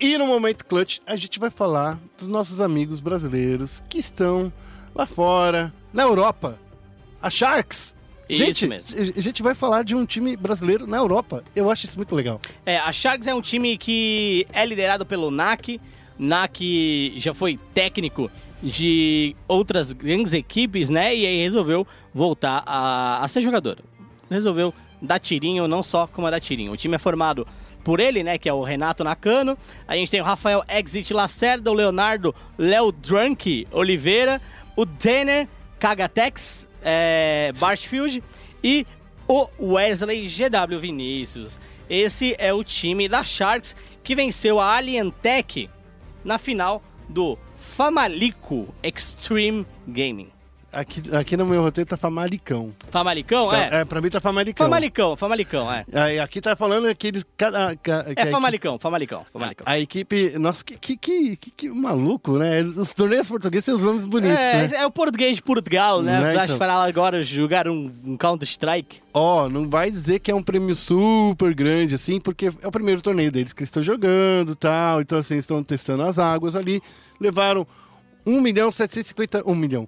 [0.01, 4.51] E no momento clutch, a gente vai falar dos nossos amigos brasileiros que estão
[4.95, 6.59] lá fora, na Europa.
[7.21, 7.95] A Sharks.
[8.27, 8.97] Isso gente, mesmo.
[9.15, 11.43] a gente vai falar de um time brasileiro na Europa.
[11.55, 12.41] Eu acho isso muito legal.
[12.65, 15.79] É, a Sharks é um time que é liderado pelo NAC.
[16.17, 18.31] NAC já foi técnico
[18.63, 21.15] de outras grandes equipes, né?
[21.15, 23.77] E aí resolveu voltar a, a ser jogador.
[24.31, 26.71] Resolveu dar tirinho, não só como é dar tirinho.
[26.71, 27.45] O time é formado
[27.83, 28.37] por ele, né?
[28.37, 29.57] Que é o Renato Nakano.
[29.87, 34.41] A gente tem o Rafael Exit Lacerda, o Leonardo Léo Drunk Oliveira,
[34.75, 35.47] o Denner
[35.79, 38.23] Kagatex é, Barshfield
[38.63, 38.85] e
[39.27, 41.59] o Wesley GW Vinícius.
[41.89, 45.69] Esse é o time da Sharks que venceu a Alientech
[46.23, 50.31] na final do Famalico Extreme Gaming.
[50.73, 52.71] Aqui, aqui no meu roteiro tá Famalicão.
[52.89, 53.69] Famalicão, Tá, é?
[53.81, 54.65] é, pra mim tá Famalicão.
[54.65, 55.83] Famalicão, Famalicão, é.
[55.93, 57.25] Aí, aqui tá falando que eles.
[57.35, 57.77] cada-
[58.15, 59.65] É a Famalicão, Famalicão, Famalicão.
[59.67, 60.39] A equipe.
[60.39, 62.61] Nossa, que, que, que, que- que maluco, né?
[62.61, 64.77] Os torneios portugueses têm os nomes bonitos, É, né?
[64.77, 66.21] é o português de Portugal, né?
[66.21, 66.57] Né, Vai então.
[66.57, 69.01] falar agora jogar um, um Counter-Strike.
[69.13, 73.01] Ó, não vai dizer que é um prêmio super grande, assim, porque é o primeiro
[73.01, 75.01] torneio deles que eles estão jogando tal.
[75.01, 76.81] Então, assim, estão testando as águas ali.
[77.19, 77.67] Levaram
[78.25, 79.43] 1 milhão 750.
[79.45, 79.85] 1 milhão.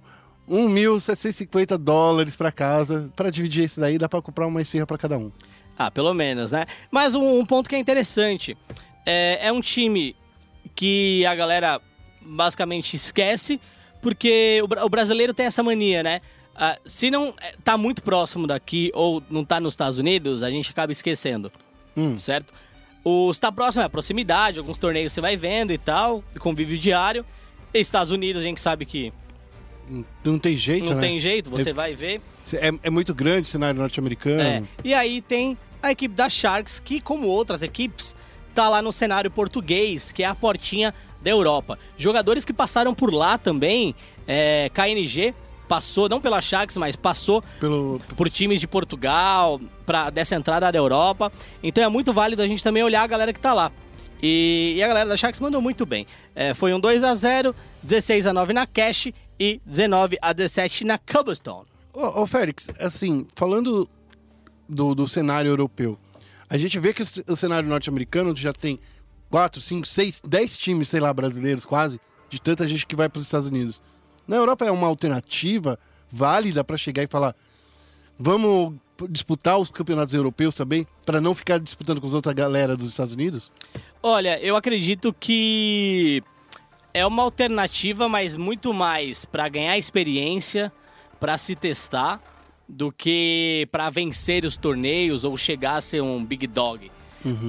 [0.50, 3.12] 1.750 dólares pra casa.
[3.16, 5.32] Pra dividir isso daí, dá pra comprar uma esfirra pra cada um.
[5.78, 6.66] Ah, pelo menos, né?
[6.92, 8.58] Mas um, um ponto que é interessante.
[9.06, 10.16] É, é um time
[10.76, 11.82] que a galera
[12.22, 13.60] basicamente esquece,
[14.02, 16.20] porque o, o brasileiro tem essa mania, né?
[16.56, 20.52] Ah, se não é, tá muito próximo daqui ou não tá nos Estados Unidos, a
[20.52, 21.52] gente acaba esquecendo,
[21.98, 22.18] Hum.
[22.18, 22.54] certo?
[23.04, 26.78] O se tá próximo é a proximidade, alguns torneios você vai vendo e tal, convívio
[26.78, 27.26] diário.
[27.74, 29.12] E Estados Unidos a gente sabe que
[30.24, 31.02] Não tem jeito, não né?
[31.02, 32.22] tem jeito, você É- vai ver.
[32.54, 34.42] É, é muito grande o cenário norte-americano.
[34.42, 34.64] É.
[34.84, 38.16] E aí tem a equipe da Sharks, que, como outras equipes,
[38.56, 41.78] tá lá no cenário português, que é a portinha da Europa.
[41.98, 43.96] Jogadores que passaram por lá também,
[44.28, 45.34] é, KNG
[45.68, 50.78] passou, não pela Sharks, mas passou Pelo, por times de Portugal, para dessa entrada da
[50.78, 51.32] Europa.
[51.64, 53.72] Então é muito válido a gente também olhar a galera que tá lá.
[54.22, 56.06] E, e a galera da Sharks mandou muito bem.
[56.36, 60.86] É, foi um 2 a 0 16 a 9 na Cash e 19 a 17
[60.86, 61.66] na Cobblestone.
[61.94, 63.90] Ô, ô, Félix, assim, falando
[64.68, 65.98] do, do cenário europeu,
[66.50, 68.80] a gente vê que o, cenário norte-americano já tem
[69.30, 73.20] 4, 5, 6, 10 times, sei lá, brasileiros quase, de tanta gente que vai para
[73.20, 73.82] os Estados Unidos.
[74.28, 75.78] Na Europa é uma alternativa
[76.12, 77.36] válida para chegar e falar:
[78.18, 78.76] vamos
[79.10, 83.14] disputar os campeonatos europeus também, para não ficar disputando com os outra galera dos Estados
[83.14, 83.52] Unidos?
[84.02, 86.24] Olha, eu acredito que
[86.94, 90.72] é uma alternativa, mas muito mais para ganhar experiência,
[91.20, 92.22] para se testar,
[92.68, 96.92] do que para vencer os torneios ou chegar a ser um big dog.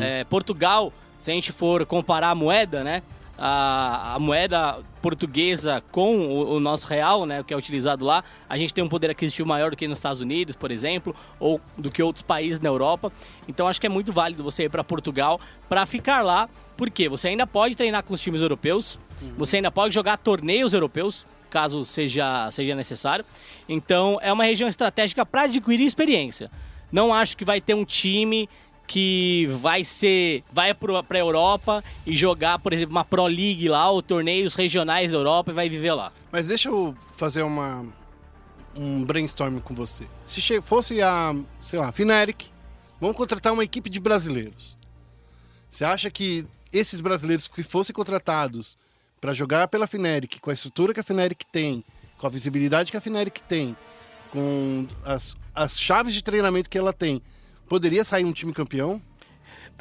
[0.00, 3.02] É, Portugal, se a gente for comparar a moeda, né?
[3.36, 8.22] A, a moeda portuguesa com o, o nosso real, né, o que é utilizado lá,
[8.48, 11.60] a gente tem um poder aquisitivo maior do que nos Estados Unidos, por exemplo, ou
[11.76, 13.12] do que outros países na Europa.
[13.48, 17.28] Então acho que é muito válido você ir para Portugal para ficar lá, porque você
[17.28, 18.98] ainda pode treinar com os times europeus,
[19.36, 23.24] você ainda pode jogar torneios europeus, caso seja, seja necessário.
[23.68, 26.50] Então é uma região estratégica para adquirir experiência.
[26.90, 28.48] Não acho que vai ter um time
[28.86, 33.90] que vai ser vai para a Europa e jogar, por exemplo, uma Pro League lá
[33.90, 36.12] ou torneios regionais da Europa e vai viver lá.
[36.30, 37.84] Mas deixa eu fazer uma
[38.76, 40.04] um brainstorm com você.
[40.26, 42.50] Se fosse a, sei lá, Fineric,
[43.00, 44.76] vamos contratar uma equipe de brasileiros.
[45.70, 48.76] Você acha que esses brasileiros que fossem contratados
[49.20, 51.84] para jogar pela Fineric, com a estrutura que a Fineric tem,
[52.18, 53.76] com a visibilidade que a Fineric tem,
[54.30, 57.22] com as, as chaves de treinamento que ela tem,
[57.68, 59.00] poderia sair um time campeão?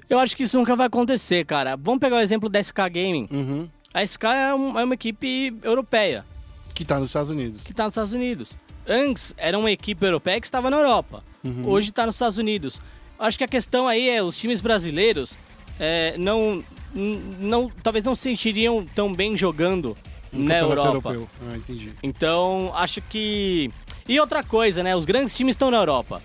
[0.10, 1.76] Eu acho que isso nunca vai acontecer, cara.
[1.76, 3.28] Vamos pegar o exemplo da SK Gaming.
[3.32, 3.70] Uhum.
[3.94, 6.26] A SK é, um- é uma equipe europeia
[6.74, 7.62] Que tá nos Estados Unidos.
[7.64, 8.58] que está nos Estados Unidos.
[8.88, 11.24] Antes era uma equipe europeia que estava na Europa.
[11.66, 12.82] Hoje está nos Estados Unidos.
[13.20, 15.38] Acho que a questão aí é os times brasileiros
[15.80, 19.96] é, não, não, talvez não se sentiriam tão bem jogando
[20.34, 21.16] Um na Europa.
[21.52, 21.92] Ah, entendi.
[22.02, 23.70] Então, acho que.
[24.08, 24.96] E outra coisa, né?
[24.96, 26.22] Os grandes times estão na Europa.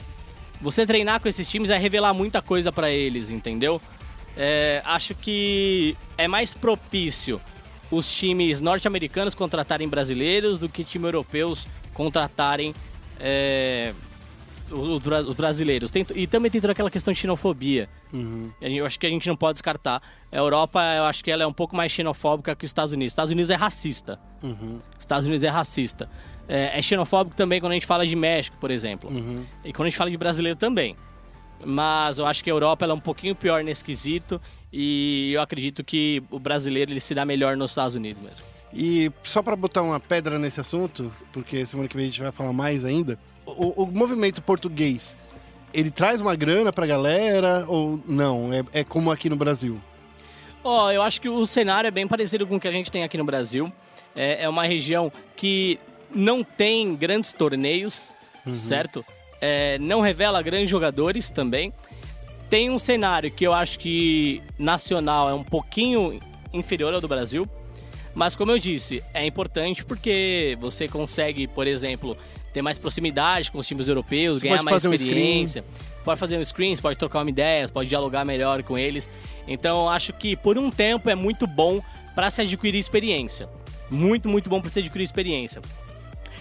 [0.60, 3.80] Você treinar com esses times é revelar muita coisa pra eles, entendeu?
[4.36, 7.40] É, acho que é mais propício
[7.90, 12.74] os times norte-americanos contratarem brasileiros do que times europeus contratarem
[13.18, 13.92] é,
[14.70, 15.90] os, os brasileiros.
[15.90, 17.88] Tem- e também tem toda aquela questão de xenofobia.
[18.12, 18.50] Uhum.
[18.60, 20.02] Eu acho que a gente não pode descartar.
[20.30, 23.10] A Europa, eu acho que ela é um pouco mais xenofóbica que os Estados Unidos.
[23.10, 24.20] Os Estados Unidos é racista.
[24.42, 24.78] Uhum.
[24.98, 26.08] Estados Unidos é racista.
[26.48, 29.10] É, é xenofóbico também quando a gente fala de México, por exemplo.
[29.10, 29.44] Uhum.
[29.64, 30.96] E quando a gente fala de brasileiro também.
[31.64, 34.40] Mas eu acho que a Europa é um pouquinho pior nesse quesito.
[34.72, 38.44] E eu acredito que o brasileiro ele se dá melhor nos Estados Unidos mesmo.
[38.72, 42.32] E só para botar uma pedra nesse assunto, porque semana que vem a gente vai
[42.32, 45.16] falar mais ainda, o, o movimento português,
[45.72, 48.52] ele traz uma grana pra galera ou não?
[48.52, 49.80] É, é como aqui no Brasil?
[50.62, 53.04] Ó, eu acho que o cenário é bem parecido com o que a gente tem
[53.04, 53.72] aqui no Brasil.
[54.14, 55.78] É, é uma região que
[56.14, 58.10] não tem grandes torneios,
[58.54, 59.04] certo?
[59.40, 61.72] É, não revela grandes jogadores também.
[62.50, 66.18] Tem um cenário que eu acho que nacional é um pouquinho
[66.52, 67.46] inferior ao do Brasil.
[68.14, 72.16] Mas como eu disse, é importante porque você consegue, por exemplo,
[72.52, 75.64] ter mais proximidade com os times europeus, ganhar pode mais fazer um experiência.
[76.02, 79.08] Pode fazer um screen, você pode trocar uma ideia, pode dialogar melhor com eles.
[79.46, 81.80] Então eu acho que por um tempo é muito bom
[82.14, 83.48] para se adquirir experiência.
[83.90, 85.60] Muito, muito bom para se adquirir experiência.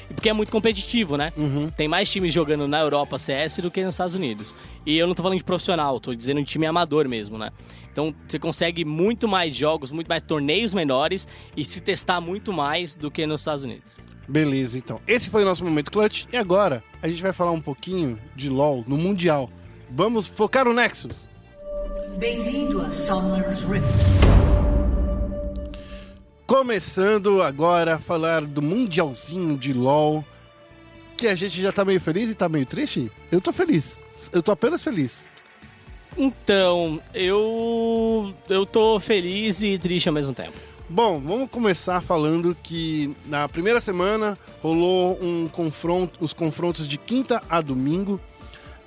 [0.10, 1.32] E porque é muito competitivo, né?
[1.76, 4.56] Tem mais times jogando na Europa CS do que nos Estados Unidos.
[4.86, 7.52] E eu não tô falando de profissional, tô dizendo de time amador mesmo, né?
[7.91, 12.96] Então você consegue muito mais jogos, muito mais torneios menores e se testar muito mais
[12.96, 13.98] do que nos Estados Unidos.
[14.28, 15.00] Beleza, então.
[15.08, 16.26] Esse foi o nosso momento clutch.
[16.32, 19.50] E agora, a gente vai falar um pouquinho de LoL no Mundial.
[19.89, 21.30] Vamos focar no Nexus.
[22.17, 24.37] Bem-vindo a Summer's Rift.
[26.48, 30.24] Começando agora a falar do Mundialzinho de LoL.
[31.18, 33.12] Que a gente já tá meio feliz e tá meio triste?
[33.30, 34.02] Eu tô feliz.
[34.32, 35.30] Eu tô apenas feliz.
[36.18, 40.54] Então, eu eu tô feliz e triste ao mesmo tempo.
[40.88, 47.42] Bom, vamos começar falando que na primeira semana rolou um confronto, os confrontos de quinta
[47.50, 48.22] a domingo.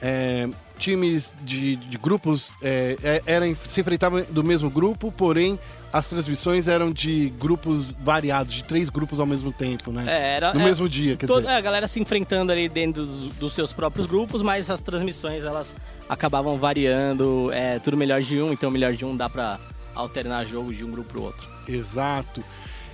[0.01, 0.49] É,
[0.81, 5.59] times de, de grupos é, é, eram, se enfrentavam do mesmo grupo, porém
[5.93, 10.05] as transmissões eram de grupos variados, de três grupos ao mesmo tempo, né?
[10.07, 11.53] É, era no é, mesmo dia, quer toda dizer.
[11.53, 15.75] a galera se enfrentando ali dentro dos, dos seus próprios grupos, mas as transmissões elas
[16.09, 19.59] acabavam variando, é tudo melhor de um, então melhor de um dá pra
[19.95, 21.49] alternar jogo de um grupo pro outro.
[21.69, 22.43] Exato.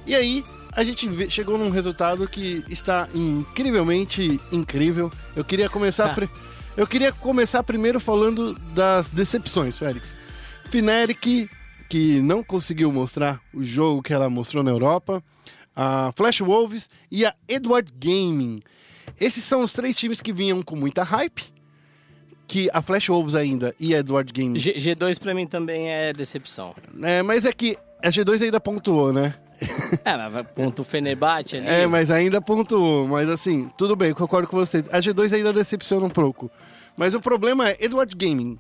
[0.07, 5.11] E aí, a gente vê- chegou num resultado que está incrivelmente incrível.
[5.35, 6.13] Eu queria começar.
[6.15, 6.29] pri-
[6.77, 10.15] Eu queria começar primeiro falando das decepções, Félix.
[10.71, 11.49] Fnatic,
[11.89, 15.23] que não conseguiu mostrar o jogo que ela mostrou na Europa.
[15.75, 18.61] A Flash Wolves e a Edward Gaming.
[19.21, 21.45] Esses são os três times que vinham com muita hype.
[22.49, 26.13] Que a Flash Wolves ainda e a Edward Gaming G- G2 pra mim também é
[26.13, 26.75] decepção.
[27.03, 29.35] é, mas é que a G2 ainda pontuou, né?
[30.05, 31.67] É, mas ponto Fenerbahçe ali.
[31.67, 33.09] É, mas ainda pontuou.
[33.09, 34.79] Mas assim, tudo bem, concordo com você.
[34.91, 36.51] A G2 ainda decepciona um pouco.
[36.97, 38.59] Mas o problema é Edward Gaming,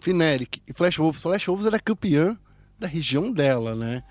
[0.00, 1.22] Fnatic e Flash Wolves.
[1.22, 2.36] Flash Wolves era campeã
[2.78, 4.02] da região dela, né?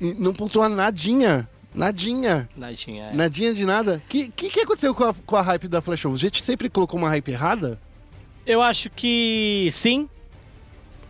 [0.00, 1.48] E não pontua nadinha.
[1.74, 2.48] Nadinha.
[2.56, 3.14] Nadinha, é.
[3.14, 4.02] Nadinha de nada.
[4.04, 6.20] O que, que, que aconteceu com a, com a hype da Flash Wolves?
[6.20, 7.80] A gente sempre colocou uma hype errada?
[8.46, 10.08] Eu acho que sim.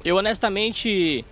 [0.05, 1.25] Eu honestamente.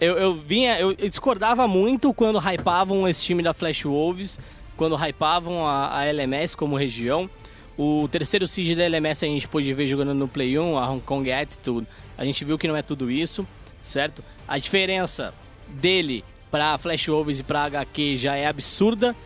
[0.00, 0.78] Eu, eu vinha.
[0.78, 4.38] Eu discordava muito quando hypavam esse time da Flash Wolves,
[4.76, 7.28] quando hypavam a, a LMS como região.
[7.76, 11.00] O terceiro seed da LMS a gente pôde ver jogando no Play 1, a Hong
[11.00, 11.86] Kong Attitude.
[12.16, 13.46] A gente viu que não é tudo isso,
[13.82, 14.22] certo?
[14.46, 15.34] A diferença
[15.68, 19.16] dele para Flash Wolves e para HQ já é absurda.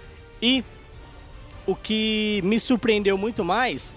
[0.40, 0.64] E
[1.66, 3.94] o que me surpreendeu muito mais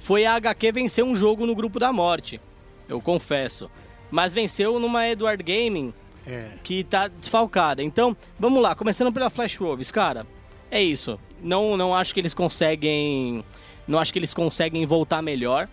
[0.00, 2.40] foi a HQ vencer um jogo no grupo da morte.
[2.88, 3.70] Eu confesso.
[4.12, 5.92] Mas venceu numa Edward Gaming
[6.26, 6.50] É.
[6.62, 7.82] que tá desfalcada.
[7.82, 10.24] Então, vamos lá, começando pela Flash Wolves, cara.
[10.70, 11.18] É isso.
[11.42, 13.42] Não, não acho que eles conseguem.
[13.88, 15.68] Não acho que eles conseguem voltar melhor.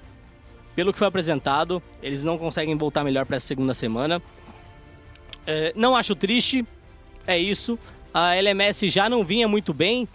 [0.75, 4.21] Pelo que foi apresentado, eles não conseguem voltar melhor para essa segunda semana.
[5.45, 6.65] É, não acho triste,
[7.28, 7.78] é isso.
[8.13, 10.08] A LMS já não vinha muito bem,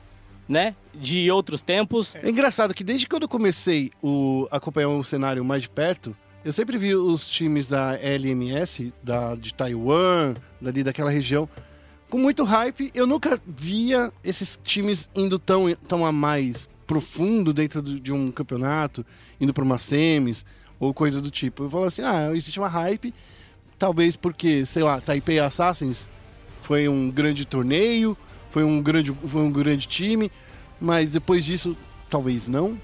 [0.48, 0.74] né?
[0.94, 2.14] De outros tempos.
[2.16, 6.16] É engraçado que desde quando eu comecei o, a acompanhar o cenário mais de perto,
[6.44, 11.48] eu sempre vi os times da LMS, da, de Taiwan, dali daquela região,
[12.11, 12.90] com muito hype.
[12.94, 19.07] Eu nunca via esses times indo tão, tão a mais profundo dentro de um campeonato,
[19.40, 20.44] indo para uma semis
[20.78, 21.64] ou coisa do tipo.
[21.64, 23.14] Eu falo assim, ah, existe uma hype,
[23.78, 26.07] talvez porque, sei lá, Taipei Assassins
[26.61, 28.16] foi um grande torneio,
[28.50, 30.30] foi um grande, foi um grande time,
[30.78, 31.74] mas depois disso,
[32.11, 32.78] talvez não.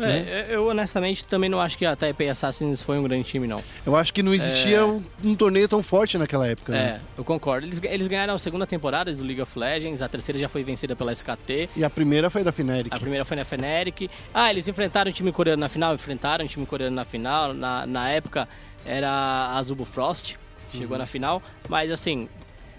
[0.00, 3.62] É, eu honestamente também não acho que a Taipei Assassins foi um grande time, não.
[3.86, 4.84] Eu acho que não existia É.
[4.84, 6.72] um, um torneio tão forte naquela época.
[6.72, 6.78] né?
[6.78, 7.66] É, eu concordo.
[7.66, 10.96] Eles, eles ganharam a segunda temporada do League of Legends, a terceira já foi vencida
[10.96, 11.68] pela SKT.
[11.76, 12.92] E a primeira foi da Fnatic.
[12.92, 14.10] A primeira foi na Fnatic.
[14.32, 15.94] Ah, eles enfrentaram o time coreano na final?
[15.94, 17.54] Enfrentaram o time coreano na final.
[17.54, 18.48] Na, na época
[18.84, 20.34] era a Zubo Frost,
[20.70, 20.82] que Uhum.
[20.82, 21.42] chegou na final.
[21.68, 22.28] Mas assim,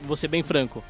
[0.04, 0.84] vou ser bem franco,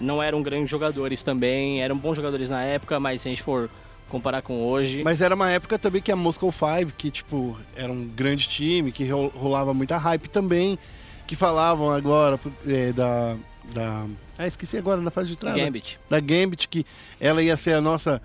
[0.00, 1.82] não eram grandes jogadores também.
[1.82, 3.70] Eram bons jogadores na época, mas se a gente for
[4.08, 5.02] comparar com hoje...
[5.02, 8.92] Mas era uma época também que a Moscow Five, que tipo, era um grande time,
[8.92, 10.78] que ro- rolava muita hype também,
[11.26, 13.36] que falavam agora é, da,
[13.72, 14.06] da.
[14.38, 15.56] Ah, esqueci agora na fase de trás.
[15.56, 15.98] Gambit.
[16.10, 16.84] Da Gambit, que
[17.20, 18.20] ela ia ser a nossa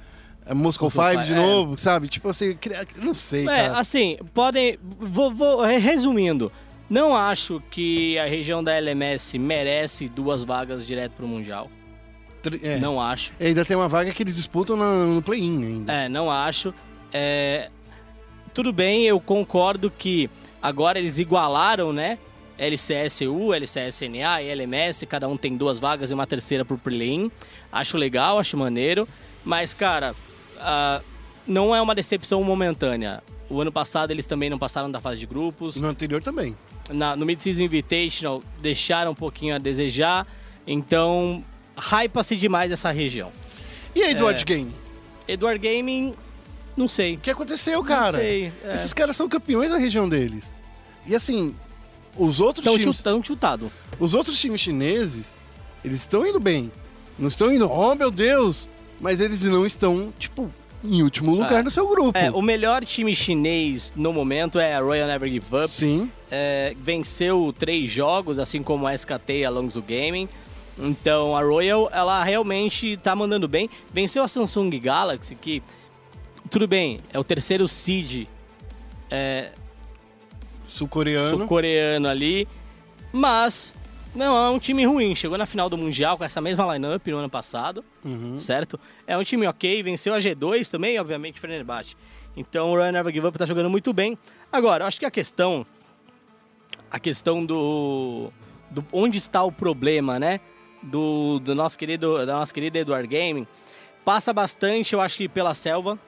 [0.53, 1.35] Moscow Five de é.
[1.35, 2.07] novo, sabe?
[2.09, 2.57] Tipo assim,
[2.97, 3.79] não sei, É, cara.
[3.79, 4.77] assim, podem.
[4.83, 6.51] Vou, vou- resumindo,
[6.89, 11.69] não acho que a região da LMS merece duas vagas direto pro Mundial.
[12.41, 12.77] Tri- é.
[12.79, 13.31] Não acho.
[13.39, 15.93] E ainda tem uma vaga que eles disputam na- no play-in ainda.
[15.93, 16.73] É, não acho.
[17.11, 17.69] É,
[18.53, 20.29] tudo bem, eu concordo que
[20.61, 22.17] agora eles igualaram, né?
[22.57, 27.31] LCSU, LCSNA e LMS, cada um tem duas vagas e uma terceira pro play-in.
[27.71, 29.07] Acho legal, acho maneiro.
[29.45, 30.13] Mas, cara,
[30.59, 31.01] ah,
[31.47, 33.23] não é uma decepção momentânea.
[33.49, 35.75] O ano passado eles também não passaram da fase de grupos.
[35.77, 36.55] No anterior também.
[36.89, 40.27] Na- no Mid-Season Invitational deixaram um pouquinho a desejar.
[40.67, 41.43] Então,
[41.79, 43.31] hypa-se demais essa região.
[43.95, 44.45] E aí, Edward É.
[44.45, 44.71] Game?
[45.27, 46.13] Edward Gaming,
[46.75, 47.15] não sei.
[47.15, 48.13] O que aconteceu, cara?
[48.13, 48.51] Não sei.
[48.63, 48.73] É.
[48.75, 50.53] Esses caras são campeões da região deles.
[51.07, 51.55] E assim,
[52.17, 53.71] os outros Estão times, chutando, chutado.
[53.99, 55.33] os outros times chineses,
[55.83, 56.71] eles estão indo bem.
[57.17, 58.67] Não estão indo, oh meu Deus!
[59.01, 60.51] Mas eles não estão, tipo,
[60.83, 61.63] em último lugar É.
[61.63, 62.17] no seu grupo.
[62.17, 65.69] É, o melhor time chinês no momento é a Royal Never Give Up.
[65.69, 66.11] Sim.
[66.31, 70.27] É, venceu três jogos, assim como a SKT e a Longzhou Gaming.
[70.81, 73.69] Então a Royal, ela realmente tá mandando bem.
[73.93, 75.61] Venceu a Samsung Galaxy, que
[76.49, 78.27] tudo bem, é o terceiro seed
[79.11, 79.51] é,
[80.67, 81.37] Sul-coreano.
[81.37, 82.47] sul-coreano ali,
[83.11, 83.73] mas
[84.15, 85.15] não é um time ruim.
[85.15, 88.39] Chegou na final do Mundial com essa mesma lineup no ano passado, Uhum.
[88.39, 88.79] certo?
[89.05, 91.95] É um time ok, venceu a G2 também, obviamente, Fenerbahçe.
[92.37, 94.17] Então o Ryan Never Give Up tá jogando muito bem.
[94.51, 95.65] Agora, eu acho que a questão
[96.91, 98.31] a questão do,
[98.71, 100.39] do onde está o problema, né?
[100.81, 103.45] Do, do nosso querido da nossa querida Edward Gaming
[104.05, 105.99] passa bastante, eu acho que pela selva.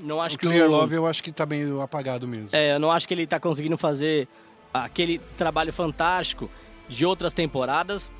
[0.00, 2.48] Não acho O que Clear o- Love eu acho que tá meio apagado mesmo.
[2.52, 4.26] é, eu não acho que ele tá conseguindo fazer
[4.72, 6.48] aquele trabalho fantástico
[6.88, 8.10] de outras temporadas.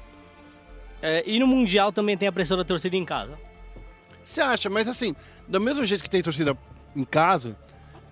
[1.00, 3.38] É, e no Mundial também tem a pressão da torcida em casa.
[4.22, 4.68] Você acha?
[4.68, 5.14] Mas assim,
[5.46, 6.56] do mesmo jeito que tem torcida
[6.94, 7.56] em casa,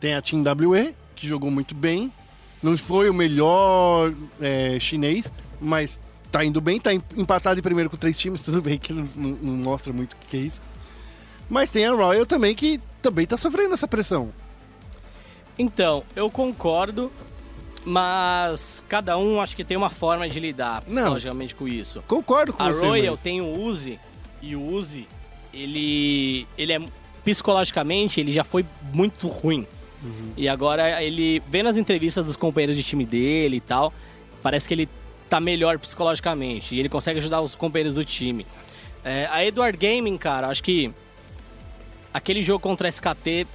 [0.00, 2.12] tem a Team WE, que jogou muito bem.
[2.62, 5.98] Não foi o melhor é, chinês, mas
[6.30, 9.08] tá indo bem, tá em- empatado em primeiro com três times, tudo bem que não,
[9.16, 10.62] não- não mostra muito o que é isso.
[11.48, 14.32] Mas tem a Royal também, que também tá sofrendo essa pressão.
[15.58, 17.10] Então, eu concordo,
[17.88, 22.02] Mas cada um acho que tem uma forma de lidar psicologicamente com isso.
[22.08, 22.84] Concordo com A você.
[22.84, 23.96] Royal mas- tem o Uzi
[24.42, 25.06] e o Uzi,
[25.54, 26.80] ele ele é
[27.24, 29.64] psicologicamente, ele já foi muito ruim.
[30.36, 33.92] E agora ele vendo as entrevistas dos companheiros de time dele e tal,
[34.42, 34.88] parece que ele
[35.28, 38.46] tá melhor psicologicamente e ele consegue ajudar os companheiros do time.
[39.04, 40.92] É, a Edward Gaming, cara, acho que
[42.12, 43.46] aquele jogo contra a SKT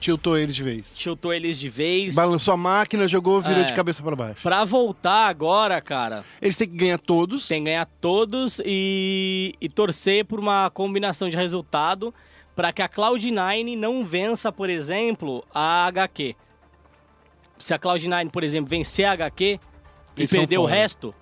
[0.00, 0.92] Tiltou eles de vez.
[0.96, 2.12] chutou eles de vez.
[2.16, 3.64] Balançou a máquina, jogou, virou É.
[3.64, 4.42] de cabeça pra baixo.
[4.42, 7.46] Pra voltar agora, cara, Eles têm que ganhar todos.
[7.46, 12.12] tem que ganhar todos e, e torcer por uma combinação de resultado
[12.56, 16.34] para que a Cloud9 não vença, por exemplo, a HQ.
[17.58, 19.60] Se a Cloud9, por exemplo, vencer a HQ
[20.16, 21.14] e Eles perder o resto,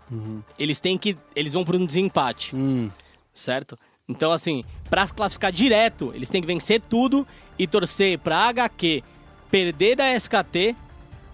[0.59, 2.91] eles têm que eles vão para um desempate, Hum.
[3.33, 3.79] certo?
[4.09, 7.27] Então assim, para classificar direto, eles têm que vencer tudo
[7.59, 9.03] e torcer para a HQ
[9.51, 10.75] perder da SKT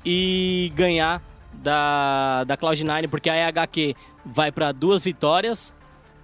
[0.05, 5.73] e ganhar da, da Cloud9, porque a HQ vai para duas vitórias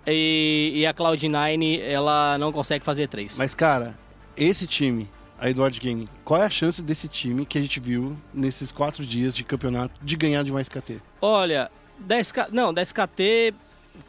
[0.07, 3.37] e, e a Cloud9 ela não consegue fazer três.
[3.37, 3.99] Mas, cara,
[4.37, 5.09] esse time,
[5.42, 9.05] a Edward Gaming, qual é a chance desse time que a gente viu nesses quatro
[9.05, 10.98] dias de campeonato de ganhar de mais KT?
[11.20, 13.52] Olha, da SK, não, da SKT,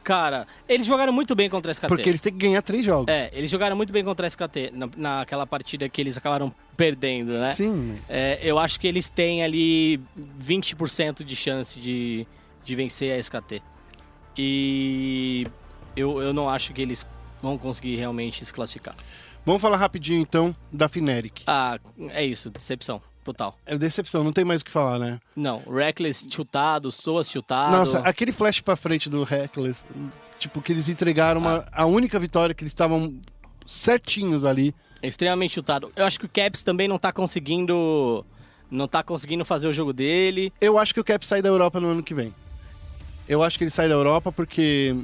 [0.04, 1.88] cara, eles jogaram muito bem contra a SKT.
[1.88, 3.12] Porque eles têm que ganhar três jogos.
[3.12, 7.34] É, eles jogaram muito bem contra a SKT na, naquela partida que eles acabaram perdendo,
[7.34, 7.56] né?
[7.56, 7.98] Sim.
[8.08, 10.00] É, eu acho que eles têm ali
[10.40, 12.28] 20% de chance de,
[12.64, 13.60] de vencer a SKT.
[14.38, 15.48] E
[15.98, 17.08] eu, eu não acho que eles
[17.42, 18.96] vão conseguir realmente se classificar.
[19.46, 21.44] Vamos falar rapidinho então da Fnatic.
[21.46, 21.78] Ah,
[22.10, 23.58] é isso, decepção, total.
[23.66, 25.20] É decepção, não tem mais o que falar, né?
[25.36, 27.72] Não, Reckless chutado, Soas chutado.
[27.72, 29.86] Nossa, aquele flash pra frente do Reckless,
[30.40, 33.20] tipo, que eles entregaram uma, a única vitória que eles estavam
[33.66, 34.74] certinhos ali.
[35.02, 35.92] Extremamente chutado.
[35.96, 38.26] Eu acho que o Caps também não tá conseguindo.
[38.72, 40.52] Não tá conseguindo fazer o jogo dele.
[40.60, 42.34] Eu acho que o Cap sai da Europa no ano que vem.
[43.28, 44.96] Eu acho que ele sai da Europa porque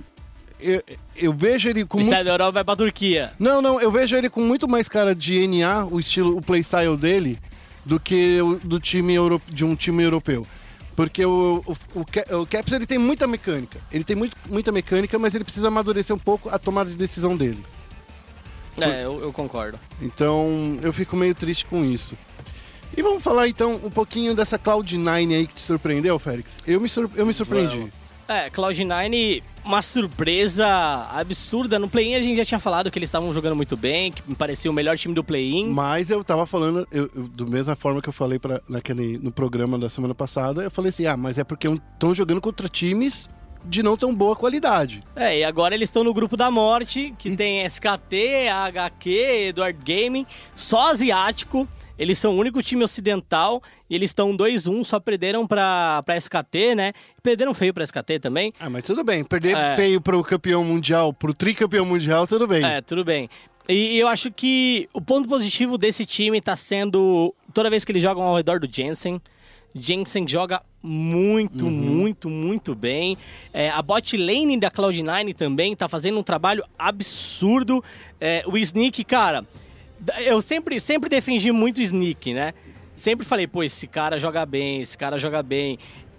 [0.59, 0.83] eu,
[1.15, 2.09] eu vejo ele com muito...
[2.09, 3.31] sai da Europa e vai pra Turquia.
[3.39, 6.95] Não, não, eu vejo ele com muito mais cara de NA, o estilo, o playstyle
[6.97, 7.39] dele,
[7.85, 10.45] do que o do time euro, de um time europeu.
[10.95, 12.01] Porque o, o,
[12.41, 13.79] o Caps ele tem muita mecânica.
[13.91, 17.37] Ele tem muito, muita mecânica, mas ele precisa amadurecer um pouco a tomada de decisão
[17.37, 17.63] dele.
[18.77, 19.79] É, eu, eu concordo.
[20.01, 22.15] Então eu fico meio triste com isso.
[22.97, 26.55] E vamos falar então um pouquinho dessa Cloud9 aí que te surpreendeu, Félix?
[26.65, 27.77] Eu me, sur- eu me surpreendi.
[27.77, 27.91] Vamos.
[28.31, 30.67] É, Cloud9, uma surpresa
[31.11, 31.79] absurda.
[31.79, 34.35] No play-in a gente já tinha falado que eles estavam jogando muito bem, que me
[34.35, 35.67] parecia o melhor time do play-in.
[35.71, 39.31] Mas eu tava falando, eu, eu- do mesma forma que eu falei pra, naquele, no
[39.31, 43.27] programa da semana passada, eu falei assim, ah, mas é porque estão jogando contra times
[43.65, 45.03] de não tão boa qualidade.
[45.15, 49.09] É, e agora eles estão no grupo da morte, que E- tem SKT, AHQ,
[49.49, 51.67] Edward Gaming, só asiático.
[51.99, 56.73] Eles são o único time ocidental e eles estão 2-1, só perderam pra, pra SKT,
[56.75, 56.93] né?
[57.21, 58.53] Perderam feio pra SKT também.
[58.59, 59.75] Ah, mas tudo bem, perder É.
[59.75, 62.63] feio pro campeão mundial, pro tricampeão mundial, tudo bem.
[62.63, 63.29] É, tudo bem.
[63.67, 68.01] E eu acho que o ponto positivo desse time tá sendo toda vez que eles
[68.01, 69.21] jogam ao redor do Jensen.
[69.75, 71.69] Jensen joga muito, Uhum.
[71.71, 73.15] muito, muito bem.
[73.53, 77.83] É, a bot lane da Cloud9 também tá fazendo um trabalho absurdo.
[78.19, 79.45] É, o Sneak, cara,
[80.19, 82.53] eu sempre, sempre defendi muito o Sneak, né?
[82.95, 85.77] Sempre falei, pô, esse cara joga bem, esse cara joga bem.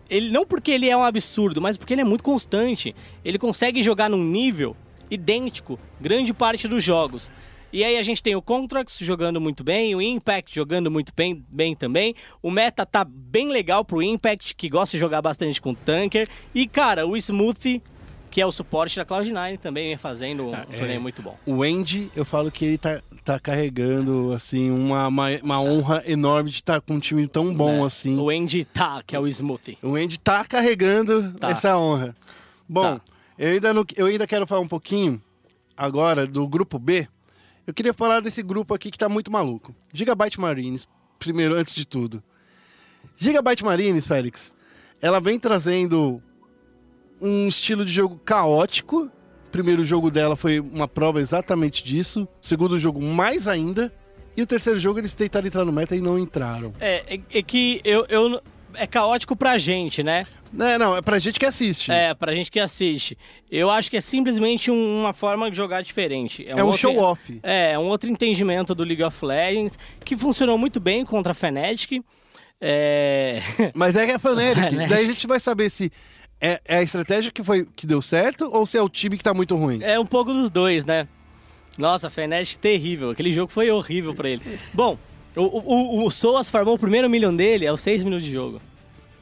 [0.08, 2.94] Ele, não porque ele é um absurdo, mas porque ele é muito constante.
[3.24, 4.76] Ele consegue jogar num nível
[5.10, 7.30] idêntico grande parte dos jogos.
[7.72, 11.44] E aí a gente tem o Contracts jogando muito bem, o Impact jogando muito bem,
[11.48, 12.16] bem também.
[12.42, 16.28] O meta tá bem legal pro Impact, que gosta de jogar bastante com Tanker.
[16.52, 17.80] E, cara, o Smoothie,
[18.30, 20.76] que é o suporte da Cloud9, também vem fazendo um, Ah, é.
[20.76, 21.36] torneio muito bom.
[21.44, 26.48] O Andy, eu falo que ele tá, tá carregando, assim, uma, uma, uma honra enorme
[26.50, 27.86] de estar com um time tão bom né?
[27.86, 28.16] assim.
[28.18, 29.76] O Andy tá, que é o Smoothie.
[29.82, 31.50] O Andy tá carregando Tá.
[31.50, 32.14] essa honra.
[32.68, 33.00] Bom, Tá.
[33.38, 35.20] eu, ainda não- eu ainda quero falar um pouquinho
[35.76, 37.08] agora do grupo B.
[37.66, 39.74] Eu queria falar desse grupo aqui que tá muito maluco.
[39.92, 40.88] Gigabyte Marines,
[41.18, 42.22] primeiro, antes de tudo.
[43.16, 44.52] Gigabyte Marines, Félix,
[45.00, 46.22] ela vem trazendo
[47.20, 49.11] um estilo de jogo caótico.
[49.46, 52.28] O primeiro jogo dela foi uma prova exatamente disso.
[52.42, 53.92] O segundo jogo, mais ainda.
[54.36, 56.72] E o terceiro jogo, eles tentaram entrar no meta e não entraram.
[56.80, 58.40] É, é, é que eu, eu.
[58.74, 60.24] É caótico pra gente, né?
[60.53, 61.90] Não, não, é pra gente que assiste.
[61.90, 63.18] É, pra gente que assiste.
[63.51, 66.44] Eu acho que é simplesmente um- uma forma de jogar diferente.
[66.49, 67.40] É um outro- show-off.
[67.42, 72.01] É, um outro entendimento do League of Legends, que funcionou muito bem contra a Fnatic.
[72.61, 73.40] É...
[73.74, 74.18] Mas é que é.
[74.18, 74.88] Fnatic.
[74.88, 75.90] Daí a gente vai saber se
[76.41, 79.24] é, é a estratégia que, foi, que deu certo ou se é o time que
[79.24, 79.80] tá muito ruim.
[79.82, 81.07] é um pouco dos dois, né?
[81.78, 83.11] Nossa, Fnatic terrível.
[83.11, 84.43] Aquele jogo foi horrível pra ele.
[84.74, 84.99] Bom,
[85.36, 88.61] o, o, o Soas farmou o primeiro milhão dele aos 6 minutos de jogo.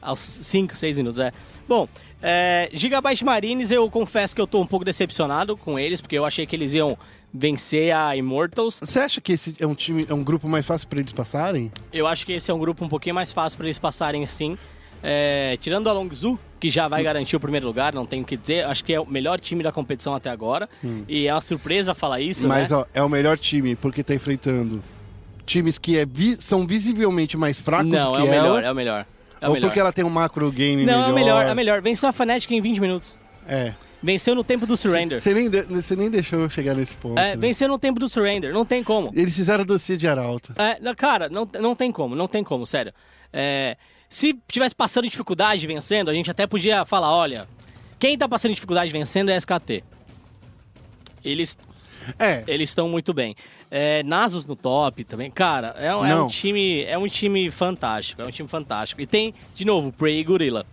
[0.01, 1.31] Aos 5, 6 minutos, é.
[1.67, 1.87] Bom,
[2.21, 6.25] é, Gigabyte Marines, eu confesso que eu tô um pouco decepcionado com eles, porque eu
[6.25, 6.97] achei que eles iam
[7.33, 8.79] vencer a Immortals.
[8.79, 11.71] Você acha que esse é um time, é um grupo mais fácil pra eles passarem?
[11.93, 14.57] Eu acho que esse é um grupo um pouquinho mais fácil para eles passarem sim.
[15.03, 18.35] É, tirando a Longzhu, que já vai garantir o primeiro lugar, não tenho o que
[18.35, 18.65] dizer.
[18.65, 20.67] Acho que é o melhor time da competição até agora.
[21.07, 22.77] E é uma surpresa falar isso, Mas né?
[22.77, 24.81] ó, é o melhor time porque tá enfrentando
[25.45, 28.43] times que é vi- são visivelmente mais fracos não, que é o ela.
[28.43, 29.05] melhor, é o melhor.
[29.41, 29.67] É o ou melhor.
[29.69, 31.07] porque ela tem um macro game Não, melhor.
[31.07, 31.81] é o melhor, é melhor.
[31.81, 33.17] Venceu a Fnatic em 20 minutos.
[33.47, 33.73] É.
[34.03, 35.19] Venceu no tempo do surrender.
[35.21, 35.65] Você nem, de-
[35.97, 37.17] nem deixou eu chegar nesse ponto.
[37.19, 37.35] É, né?
[37.35, 38.53] venceu no tempo do surrender.
[38.53, 39.11] Não tem como.
[39.13, 40.53] Eles fizeram a dancinha de arauto.
[40.57, 42.93] É, não, cara, não, não tem como, não tem como, sério.
[43.33, 43.75] É,
[44.09, 47.47] se tivesse passando dificuldade vencendo, a gente até podia falar, olha,
[47.99, 49.83] quem tá passando dificuldade vencendo é a SKT.
[51.23, 51.57] Eles
[52.17, 52.43] É.
[52.47, 53.35] eles estão muito bem.
[53.69, 58.21] É, Nasus no top também, cara, é, um- é um time é um time fantástico,
[58.21, 58.99] é um time fantástico.
[59.01, 60.65] E tem, de novo, Prey e Gorilla.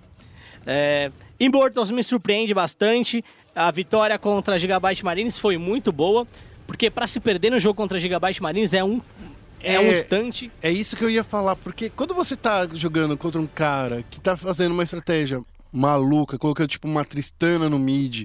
[0.65, 3.23] É, Immortals me surpreende bastante.
[3.55, 6.27] A vitória contra a Gigabyte Marines foi muito boa,
[6.67, 9.01] porque pra se perder no jogo contra a Gigabyte Marines é um
[9.63, 9.93] é, um É.
[9.93, 10.51] instante.
[10.63, 14.21] É isso que eu ia falar, porque quando você tá jogando contra um cara que
[14.21, 15.41] tá fazendo uma estratégia
[15.73, 18.25] maluca, colocando tipo uma Tristana no mid,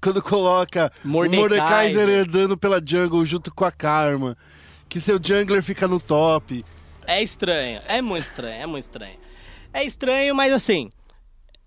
[0.00, 1.40] quando coloca o Mordekaiser.
[1.60, 4.36] Mordekaiser andando pela jungle junto com a Karma,
[4.88, 6.64] que seu jungler fica no top.
[7.06, 9.18] É estranho, é muito estranho, é muito estranho.
[9.72, 10.90] É estranho, mas assim,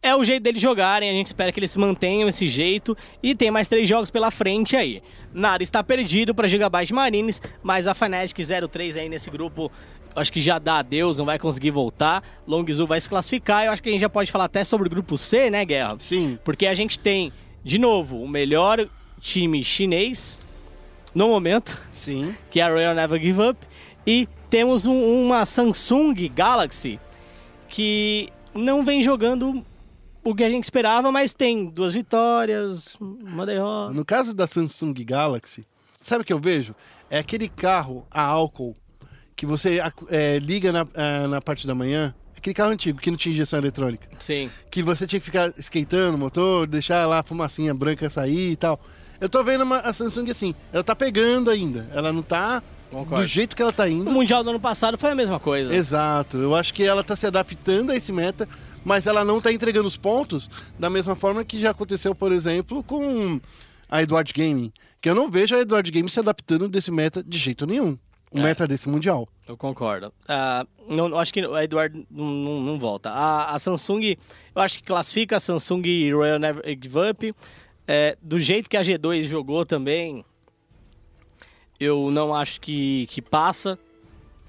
[0.04, 3.34] é o jeito deles jogarem, a gente espera que eles se mantenham esse jeito e
[3.36, 5.02] tem mais três jogos pela frente aí.
[5.34, 8.38] Nada está perdido para Gigabyte Marines, mas a Fnatic
[8.70, 9.72] 03 aí nesse grupo,
[10.16, 12.22] acho que já dá adeus, não vai conseguir voltar.
[12.46, 14.92] Longzhu vai se classificar, eu acho que a gente já pode falar até sobre o
[14.92, 15.96] grupo C, né, Guerra?
[16.00, 16.38] Sim.
[16.44, 17.32] Porque a gente tem,
[17.64, 18.86] de novo, o melhor
[19.22, 20.38] time chinês
[21.16, 22.36] no momento, Sim.
[22.52, 23.60] que é a Royal Never Give Up.
[24.06, 27.00] E temos um- uma Samsung Galaxy
[27.70, 29.66] que não vem jogando
[30.24, 33.94] o que a gente esperava, mas tem duas vitórias, uma derrota.
[33.94, 35.66] No caso da Samsung Galaxy,
[36.02, 36.76] sabe o que eu vejo?
[37.10, 38.76] É aquele carro a álcool
[39.36, 42.14] que você é, liga na, ah, na parte da manhã.
[42.38, 44.08] Aquele carro antigo que não tinha injeção eletrônica.
[44.20, 44.50] Sim.
[44.70, 48.56] que você tinha que ficar esquentando o motor, deixar lá a fumacinha branca sair e
[48.56, 48.80] tal.
[49.20, 52.62] Eu tô vendo uma, a Samsung assim, ela tá pegando ainda, ela não tá
[52.94, 53.24] Concordo.
[53.24, 54.10] do jeito que ela tá O indo.
[54.12, 55.74] Mundial do ano passado foi a mesma coisa.
[55.76, 58.48] Exato, eu acho que ela tá se adaptando a esse meta,
[58.86, 62.84] mas ela não tá entregando os pontos da mesma forma que já aconteceu, por exemplo,
[62.84, 63.40] com
[63.90, 64.72] a Edward Gaming,
[65.02, 67.98] que eu não vejo a Edward Gaming se adaptando desse meta de jeito nenhum.
[68.32, 68.42] O É.
[68.42, 69.30] meta desse mundial.
[69.48, 70.12] Eu concordo.
[70.28, 73.12] Ah, não, eu acho que o Eduardo não, não- não volta.
[73.12, 74.16] A, a Samsung,
[74.56, 77.36] eu acho que classifica a Samsung Royal Never Give Up.
[77.88, 80.26] É, do jeito que a G2 jogou também,
[81.84, 83.78] eu não acho que, que passa.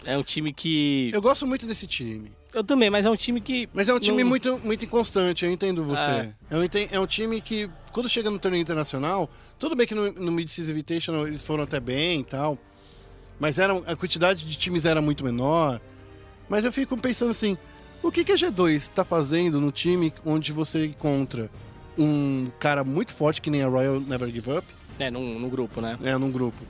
[0.05, 1.11] É um time que.
[1.13, 2.31] Eu, Eu gosto muito desse time.
[2.67, 3.69] também, mas é um time que.
[3.73, 6.03] Mas é um time não- muito, muito inconstante, eu entendo você.
[6.03, 6.33] É.
[6.51, 6.57] É.
[6.57, 9.29] um, enten- é um time que, quando chega no torneio internacional,
[9.59, 12.59] tudo bem que no, no Mid-Season Invitational eles foram até bem e tal,
[13.41, 15.81] mas era, a quantidade de times era muito menor.
[16.49, 17.57] Mas eu fico pensando assim,
[18.03, 21.51] o que, que a G2 tá fazendo no time onde você encontra
[21.97, 24.67] um cara muito forte, que nem a Royal Never Give Up,
[24.99, 25.97] É, num, num grupo, né?
[26.01, 26.63] né, num grupo.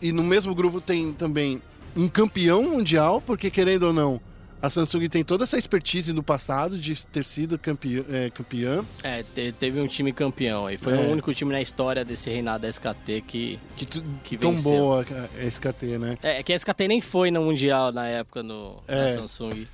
[0.00, 1.60] E no mesmo grupo tem também
[1.96, 4.20] um campeão mundial, porque querendo ou não,
[4.62, 8.04] a Samsung tem toda essa expertise no passado de ter sido campeã.
[8.08, 10.76] É, campeã É, te- teve um time campeão aí.
[10.76, 10.96] Foi É.
[10.96, 13.58] o único time na história desse reinado da SKT que.
[13.76, 14.72] que, tu- Que tão venceu.
[14.72, 15.04] boa
[15.38, 16.18] a SKT, né?
[16.22, 19.08] É, que a SKT nem foi no Mundial na época no, É.
[19.10, 19.66] Samsung.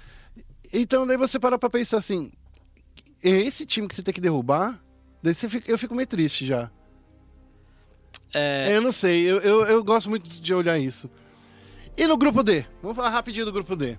[0.72, 2.30] Então daí você para pra pensar assim,
[3.22, 4.78] é esse time que você tem que derrubar,
[5.22, 6.70] daí fica- eu fico meio triste já.
[8.34, 11.08] É, Eu não sei, eu, eu, eu gosto muito de olhar isso.
[11.96, 12.64] E no grupo D?
[12.82, 13.96] Vamos falar rapidinho do grupo D.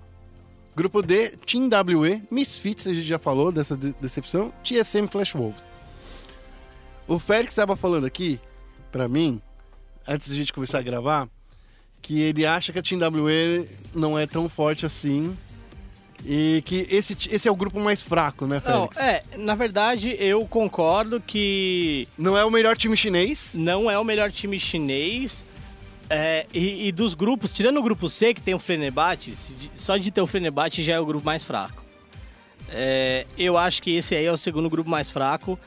[0.76, 1.68] Grupo D, Team
[1.98, 5.64] WE, Misfits, a gente já falou dessa de- decepção, TSM Flash Wolves.
[7.08, 8.38] O Félix estava falando aqui,
[8.92, 9.40] pra mim,
[10.06, 11.28] antes da gente começar a gravar,
[12.02, 15.36] que ele acha que a Team WE não é tão forte assim
[16.24, 18.96] e que esse, esse é o grupo mais fraco, né, Não, Félix?
[18.98, 24.04] é, na verdade eu concordo que Não é o melhor time chinês, não é o
[24.04, 25.44] melhor time chinês.
[26.08, 28.58] é, e, e dos grupos, tirando o grupo C, que tem o
[29.58, 31.84] de- só de ter o Fenerbahçe já é o grupo mais fraco.
[32.68, 35.58] É, eu acho que esse aí é o segundo grupo mais fraco.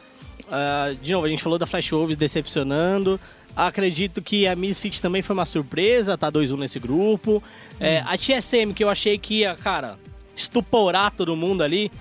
[0.51, 3.19] Ah, de novo, a gente falou da Flash Wolves decepcionando.
[3.55, 7.41] Acredito que a Misfit também foi uma surpresa, tá 2-1 nesse grupo.
[7.79, 9.97] É, a TSM, que eu achei que ia, cara,
[10.39, 11.91] estuporar todo mundo ali,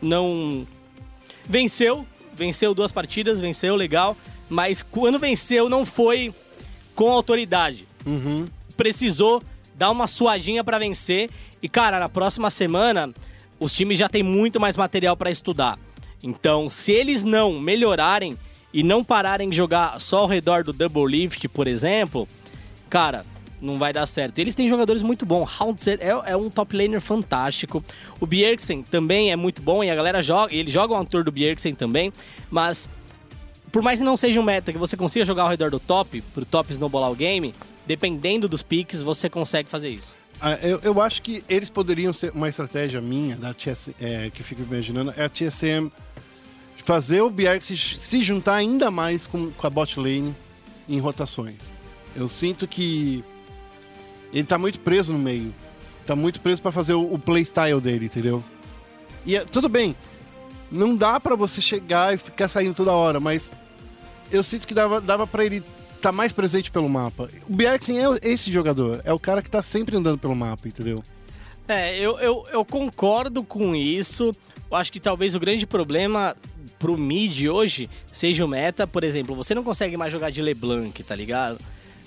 [0.00, 0.66] não.
[1.48, 4.16] Venceu, venceu duas partidas, venceu, legal.
[4.48, 6.32] Mas quando venceu, não foi
[6.94, 7.86] com autoridade.
[8.76, 9.42] Precisou
[9.74, 11.30] dar uma suadinha pra vencer.
[11.62, 13.12] E, cara, na próxima semana
[13.58, 15.78] os times já têm muito mais material para estudar.
[16.22, 18.36] Então, se eles não melhorarem
[18.72, 22.28] e não pararem de jogar só ao redor do double lift, por exemplo,
[22.90, 23.24] cara,
[23.60, 24.38] não vai dar certo.
[24.38, 25.48] Eles têm jogadores muito bons.
[25.60, 27.82] Houndser é, é um top laner fantástico.
[28.20, 31.24] O Bjergsen também é muito bom e a galera joga, e eles jogam ao tour
[31.24, 32.12] do Bjergsen também,
[32.50, 32.88] mas
[33.72, 36.20] por mais que não seja um meta que você consiga jogar ao redor do top,
[36.34, 37.54] pro top snowballar o game,
[37.86, 40.14] dependendo dos picks, você consegue fazer isso.
[40.40, 44.42] Ah, eu, eu acho que eles poderiam ser uma estratégia minha, da TS, é, que
[44.42, 45.90] fico imaginando, é a TSM
[46.84, 50.34] fazer o Bjerg se, se juntar ainda mais com, com a bot lane
[50.88, 51.56] em rotações.
[52.14, 53.24] Eu sinto que
[54.38, 55.54] ele tá muito preso no meio.
[56.06, 58.42] Tá muito preso para fazer o, o playstyle dele, entendeu?
[59.24, 59.96] E é- tudo bem,
[60.70, 63.50] não dá pra você chegar e ficar saindo toda hora, mas
[64.30, 65.62] eu sinto que dava, dava para ele
[65.96, 67.28] estar mais presente pelo mapa.
[67.48, 71.02] O Bjergsen é esse jogador, é o cara que tá sempre andando pelo mapa, entendeu?
[71.68, 74.30] É, eu, eu, eu concordo com isso.
[74.70, 76.36] Eu acho que talvez o grande problema
[76.78, 78.86] pro mid hoje seja o meta.
[78.86, 81.58] Por exemplo, você não consegue mais jogar de LeBlanc, tá ligado?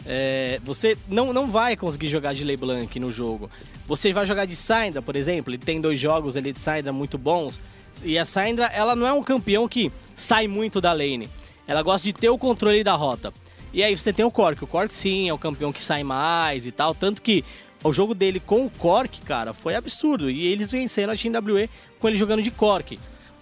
[0.06, 3.50] É, você não, não vai conseguir jogar de LeBlanc no jogo.
[3.88, 5.52] Você vai jogar de Syndra, por exemplo.
[5.52, 7.60] Ele tem dois jogos ali de Syndra muito bons.
[8.04, 11.30] E a Syndra, ela não é um campeão que sai muito da lane.
[11.68, 13.34] Ela gosta de ter o controle da rota.
[13.72, 14.64] E aí você tem o Cork.
[14.64, 16.96] O Cork sim é o campeão que sai mais e tal.
[16.96, 17.44] Tanto que
[17.84, 20.30] o jogo dele com o Cork, cara, foi absurdo.
[20.30, 21.70] E eles venceram a Team WE
[22.00, 22.98] com ele jogando de Cork.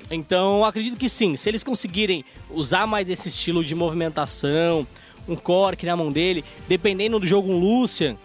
[0.10, 4.88] Então, acredito que sim, se eles conseguirem usar mais esse estilo de movimentação,
[5.28, 8.18] um Cork na mão dele, dependendo do jogo, um Lucian,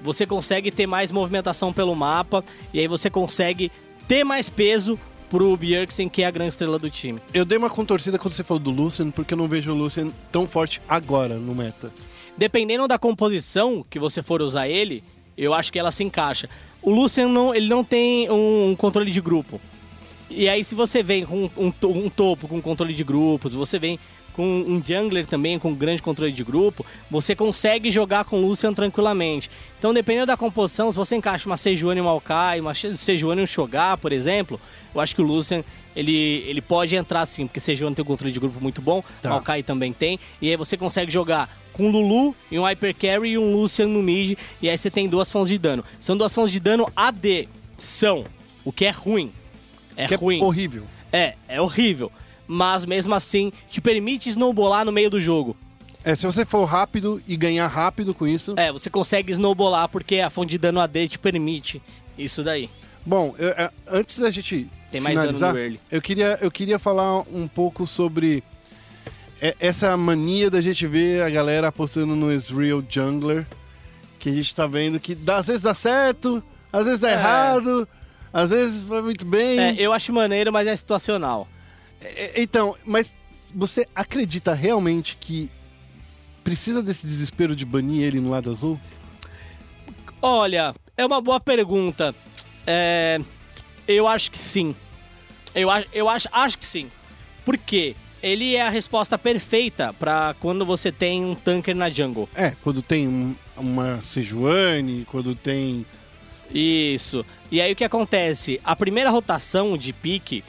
[0.00, 3.70] você consegue ter mais movimentação pelo mapa e aí você consegue
[4.08, 4.98] ter mais peso
[5.28, 7.20] pro Bjergsen, que é a grande estrela do time.
[7.32, 10.08] Eu dei uma contorcida quando você falou do Lucian, porque eu não vejo o Lucian
[10.32, 11.92] tão forte agora no meta.
[12.36, 15.04] Dependendo da composição que você for usar ele,
[15.36, 16.48] eu acho que ela se encaixa.
[16.82, 19.60] O Lucian não, ele não tem um controle de grupo.
[20.28, 23.78] E aí, se você vem com um, to- um topo com controle de grupos, você
[23.78, 23.98] vem
[24.34, 28.72] com um jungler também com grande controle de grupo, você consegue jogar com o Lucian
[28.72, 29.50] tranquilamente.
[29.78, 33.44] Então, dependendo da composição, se você encaixa uma Sejuani e um Maokai, uma Sejuani e
[33.44, 34.60] um Shogar, por exemplo,
[34.94, 35.64] eu acho que o Lucian,
[35.94, 39.30] ele, ele pode entrar sim, porque Sejuani tem um controle de grupo muito bom, Tá.
[39.30, 43.38] Maokai também tem, e aí você consegue jogar com Lulu e um Hyper Carry e
[43.38, 45.84] um Lucian no mid, e aí você tem duas fontes de dano.
[45.98, 48.24] São duas fontes de dano AD, são,
[48.64, 49.32] o que é ruim.
[49.96, 50.40] É que ruim.
[50.40, 50.84] é horrível.
[51.12, 52.10] É, é horrível.
[52.52, 55.56] Mas mesmo assim, te permite snowbolar no meio do jogo.
[56.02, 58.54] É, se você for rápido e ganhar rápido com isso.
[58.56, 61.80] É, você consegue snowbolar porque a fonte de dano AD te permite
[62.18, 62.68] isso daí.
[63.06, 65.80] Bom, eu- é, antes da gente Tem mais dano finalizar, no early.
[65.92, 68.42] eu queria, eu queria falar um pouco sobre
[69.40, 73.46] é, essa mania da gente ver a galera apostando no Ezreal Jungler,
[74.18, 76.42] que a gente tá vendo que dá- às vezes dá certo,
[76.72, 77.12] às vezes dá É.
[77.12, 77.88] errado,
[78.32, 79.58] às vezes vai muito bem.
[79.60, 81.46] É, eu acho maneiro, mas é situacional.
[82.00, 83.14] É, Então, mas
[83.54, 85.50] você acredita realmente que
[86.44, 88.80] precisa desse desespero de banir ele no lado azul?
[90.22, 92.14] Olha, é uma boa pergunta.
[92.66, 93.20] É,
[93.88, 94.74] eu acho que sim.
[95.54, 96.90] Eu, acho, eu acho, acho que sim.
[97.44, 97.96] Por quê?
[98.22, 102.28] Ele é a resposta perfeita pra quando você tem um tanker na jungle.
[102.34, 105.86] É, quando tem um- uma Sejuani, quando tem.
[106.52, 107.24] Isso.
[107.50, 108.60] E aí o que acontece?
[108.62, 110.44] A primeira rotação de pique,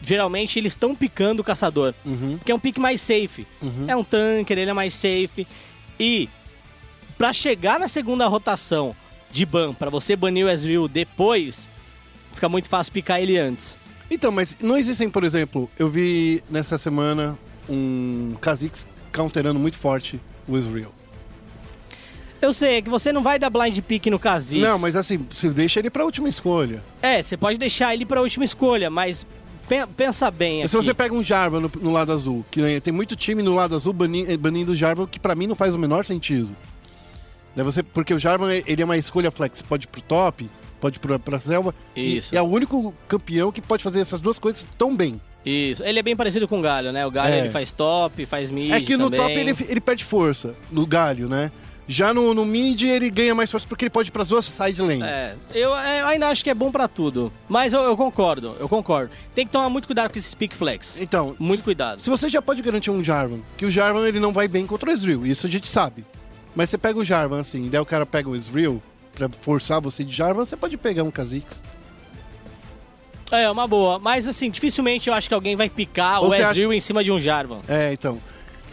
[0.00, 1.94] geralmente eles estão picando o caçador.
[2.04, 2.38] Uhum.
[2.38, 3.46] Porque é um pique mais safe.
[3.86, 5.46] É um tanker, ele é mais safe.
[5.98, 6.28] E
[7.16, 8.94] pra chegar na segunda rotação
[9.30, 11.70] de ban, pra você banir o Ezreal depois,
[12.32, 13.76] fica muito fácil picar ele antes.
[14.10, 20.20] Então, mas não existem, por exemplo, eu vi nessa semana um Kha'Zix counterando muito forte
[20.46, 20.92] o Ezreal.
[22.40, 24.62] Eu sei, é que você não vai dar blind pick no Kha'Zix.
[24.62, 26.82] Não, mas assim, você deixa ele pra última escolha.
[27.00, 29.26] É, você pode deixar ele pra última escolha, mas
[29.96, 30.68] pensa bem aqui.
[30.68, 33.54] Se você pega um Jarvan no, no lado azul, que né, tem muito time no
[33.54, 33.94] lado azul
[34.28, 36.50] eh, banindo o Jarvan, que pra mim não faz o menor sentido.
[37.56, 40.48] Né, você, porque o Jarvan, ele é uma escolha flex, pode ir pro top,
[40.80, 41.74] pode ir pra, pra selva.
[41.94, 42.36] Isso.
[42.36, 45.20] é o único campeão que pode fazer essas duas coisas tão bem.
[45.44, 45.84] Isso.
[45.84, 47.06] Ele é bem parecido com o Galho, né?
[47.06, 47.40] O Galho É.
[47.40, 49.20] ele faz top, faz mid É que no também.
[49.20, 51.52] top ele, ele perde força, no galho, né?
[51.86, 54.80] Já no, no mid ele ganha mais força porque ele pode ir pras duas side
[54.80, 55.04] lanes.
[55.04, 57.32] É, eu, é, eu ainda acho que é bom pra tudo.
[57.48, 59.10] Mas eu, eu concordo, eu concordo.
[59.34, 60.98] Tem que tomar muito cuidado com esses pick flex.
[60.98, 62.00] Então, Muito se, cuidado.
[62.00, 64.88] se você já pode garantir um Jarvan, que o Jarvan ele não vai bem contra
[64.88, 66.04] o Ezreal, isso a gente sabe.
[66.54, 68.80] Mas você pega o Jarvan assim, daí o cara pega o Ezreal
[69.14, 71.62] pra forçar você de Jarvan, você pode pegar um Kha'Zix.
[73.30, 73.98] É, uma boa.
[73.98, 77.10] Mas assim, dificilmente eu acho que alguém vai picar Ou o Ezreal em cima de
[77.10, 77.60] um Jarvan.
[77.68, 78.18] É, então.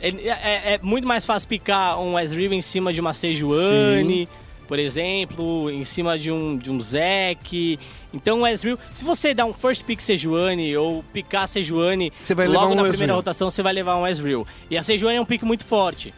[0.02, 4.28] É, é- é muito mais fácil picar um Ezreal em cima de uma Sejuani.
[4.68, 7.78] por exemplo, em cima de um, de um Zek.
[8.14, 12.12] Então o Ezreal, se você dar um first pick Sejuani ou picar Sejuani
[12.47, 13.16] logo um na primeira Ezreal.
[13.18, 14.47] rotação, você vai levar um Ezreal.
[14.70, 16.14] E a Sejuani é um pick muito forte.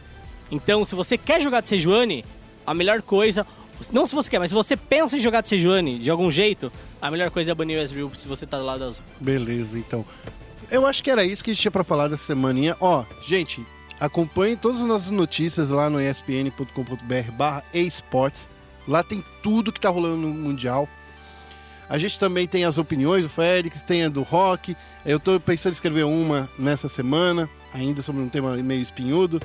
[0.52, 2.24] Então, se você quer jogar de Sejuani,
[2.64, 3.44] a melhor coisa...
[3.92, 6.70] Não se você quer, mas se você pensa em jogar de Sejuani de algum jeito,
[7.02, 9.02] a melhor coisa é banir o Ezreal se você tá do lado azul.
[9.20, 10.04] Beleza, então.
[10.70, 12.76] Eu acho que era isso que a gente tinha pra falar dessa semaninha.
[12.80, 13.60] Ó, gente,
[14.00, 18.48] acompanhe todas as nossas notícias lá no espn.com.br barra esportes.
[18.86, 20.88] Lá tem tudo que tá rolando no Mundial.
[21.88, 24.76] A gente também tem as opiniões do Félix, tem a do Rock.
[25.04, 29.40] Eu tô pensando em escrever uma nessa semana, ainda sobre um tema meio espinhudo.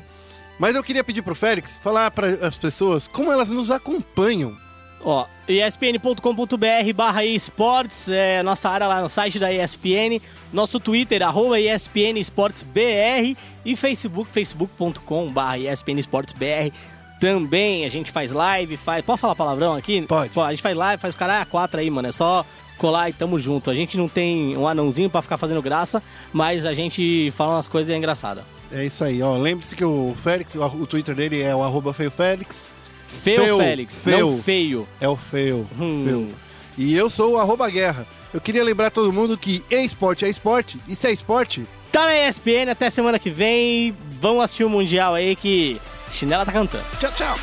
[0.57, 4.55] Mas eu queria pedir pro Félix falar para as pessoas como elas nos acompanham.
[5.03, 10.21] Ó, espn.com.br barra esportes, é nossa área lá no site da ESPN,
[10.51, 16.75] nosso Twitter, arroba ESPN Esportes BR e Facebook, facebook.com barra ESPN Esportes BR.
[17.19, 19.03] Também a gente faz live, faz...
[19.03, 20.01] Pode falar palavrão aqui?
[20.03, 20.31] Pode.
[20.31, 22.45] Pô, a gente faz live, faz o caralho a quatro aí, mano, é só
[22.77, 23.69] colar e tamo junto.
[23.69, 27.67] A gente não tem um anãozinho pra ficar fazendo graça, mas a gente fala umas
[27.67, 28.43] coisas engraçadas.
[28.71, 29.35] É isso aí, ó.
[29.35, 32.71] Lembre-se que o Félix, o o Twitter dele é o arroba feio Félix.
[33.09, 34.31] Feio, Feu, Félix, feu.
[34.31, 34.87] não feio.
[35.01, 35.67] É o feio.
[35.79, 36.03] Hum.
[36.05, 36.35] feio.
[36.77, 38.05] E eu sou o arroba guerra.
[38.33, 40.79] Eu queria lembrar todo mundo que esporte é esporte.
[40.87, 43.95] E se é esporte, Tá na ESPN, até semana que vem.
[44.21, 45.81] Vamos assistir o Mundial aí que
[46.11, 46.83] Chinela tá cantando.
[46.99, 47.35] tchau, tchau.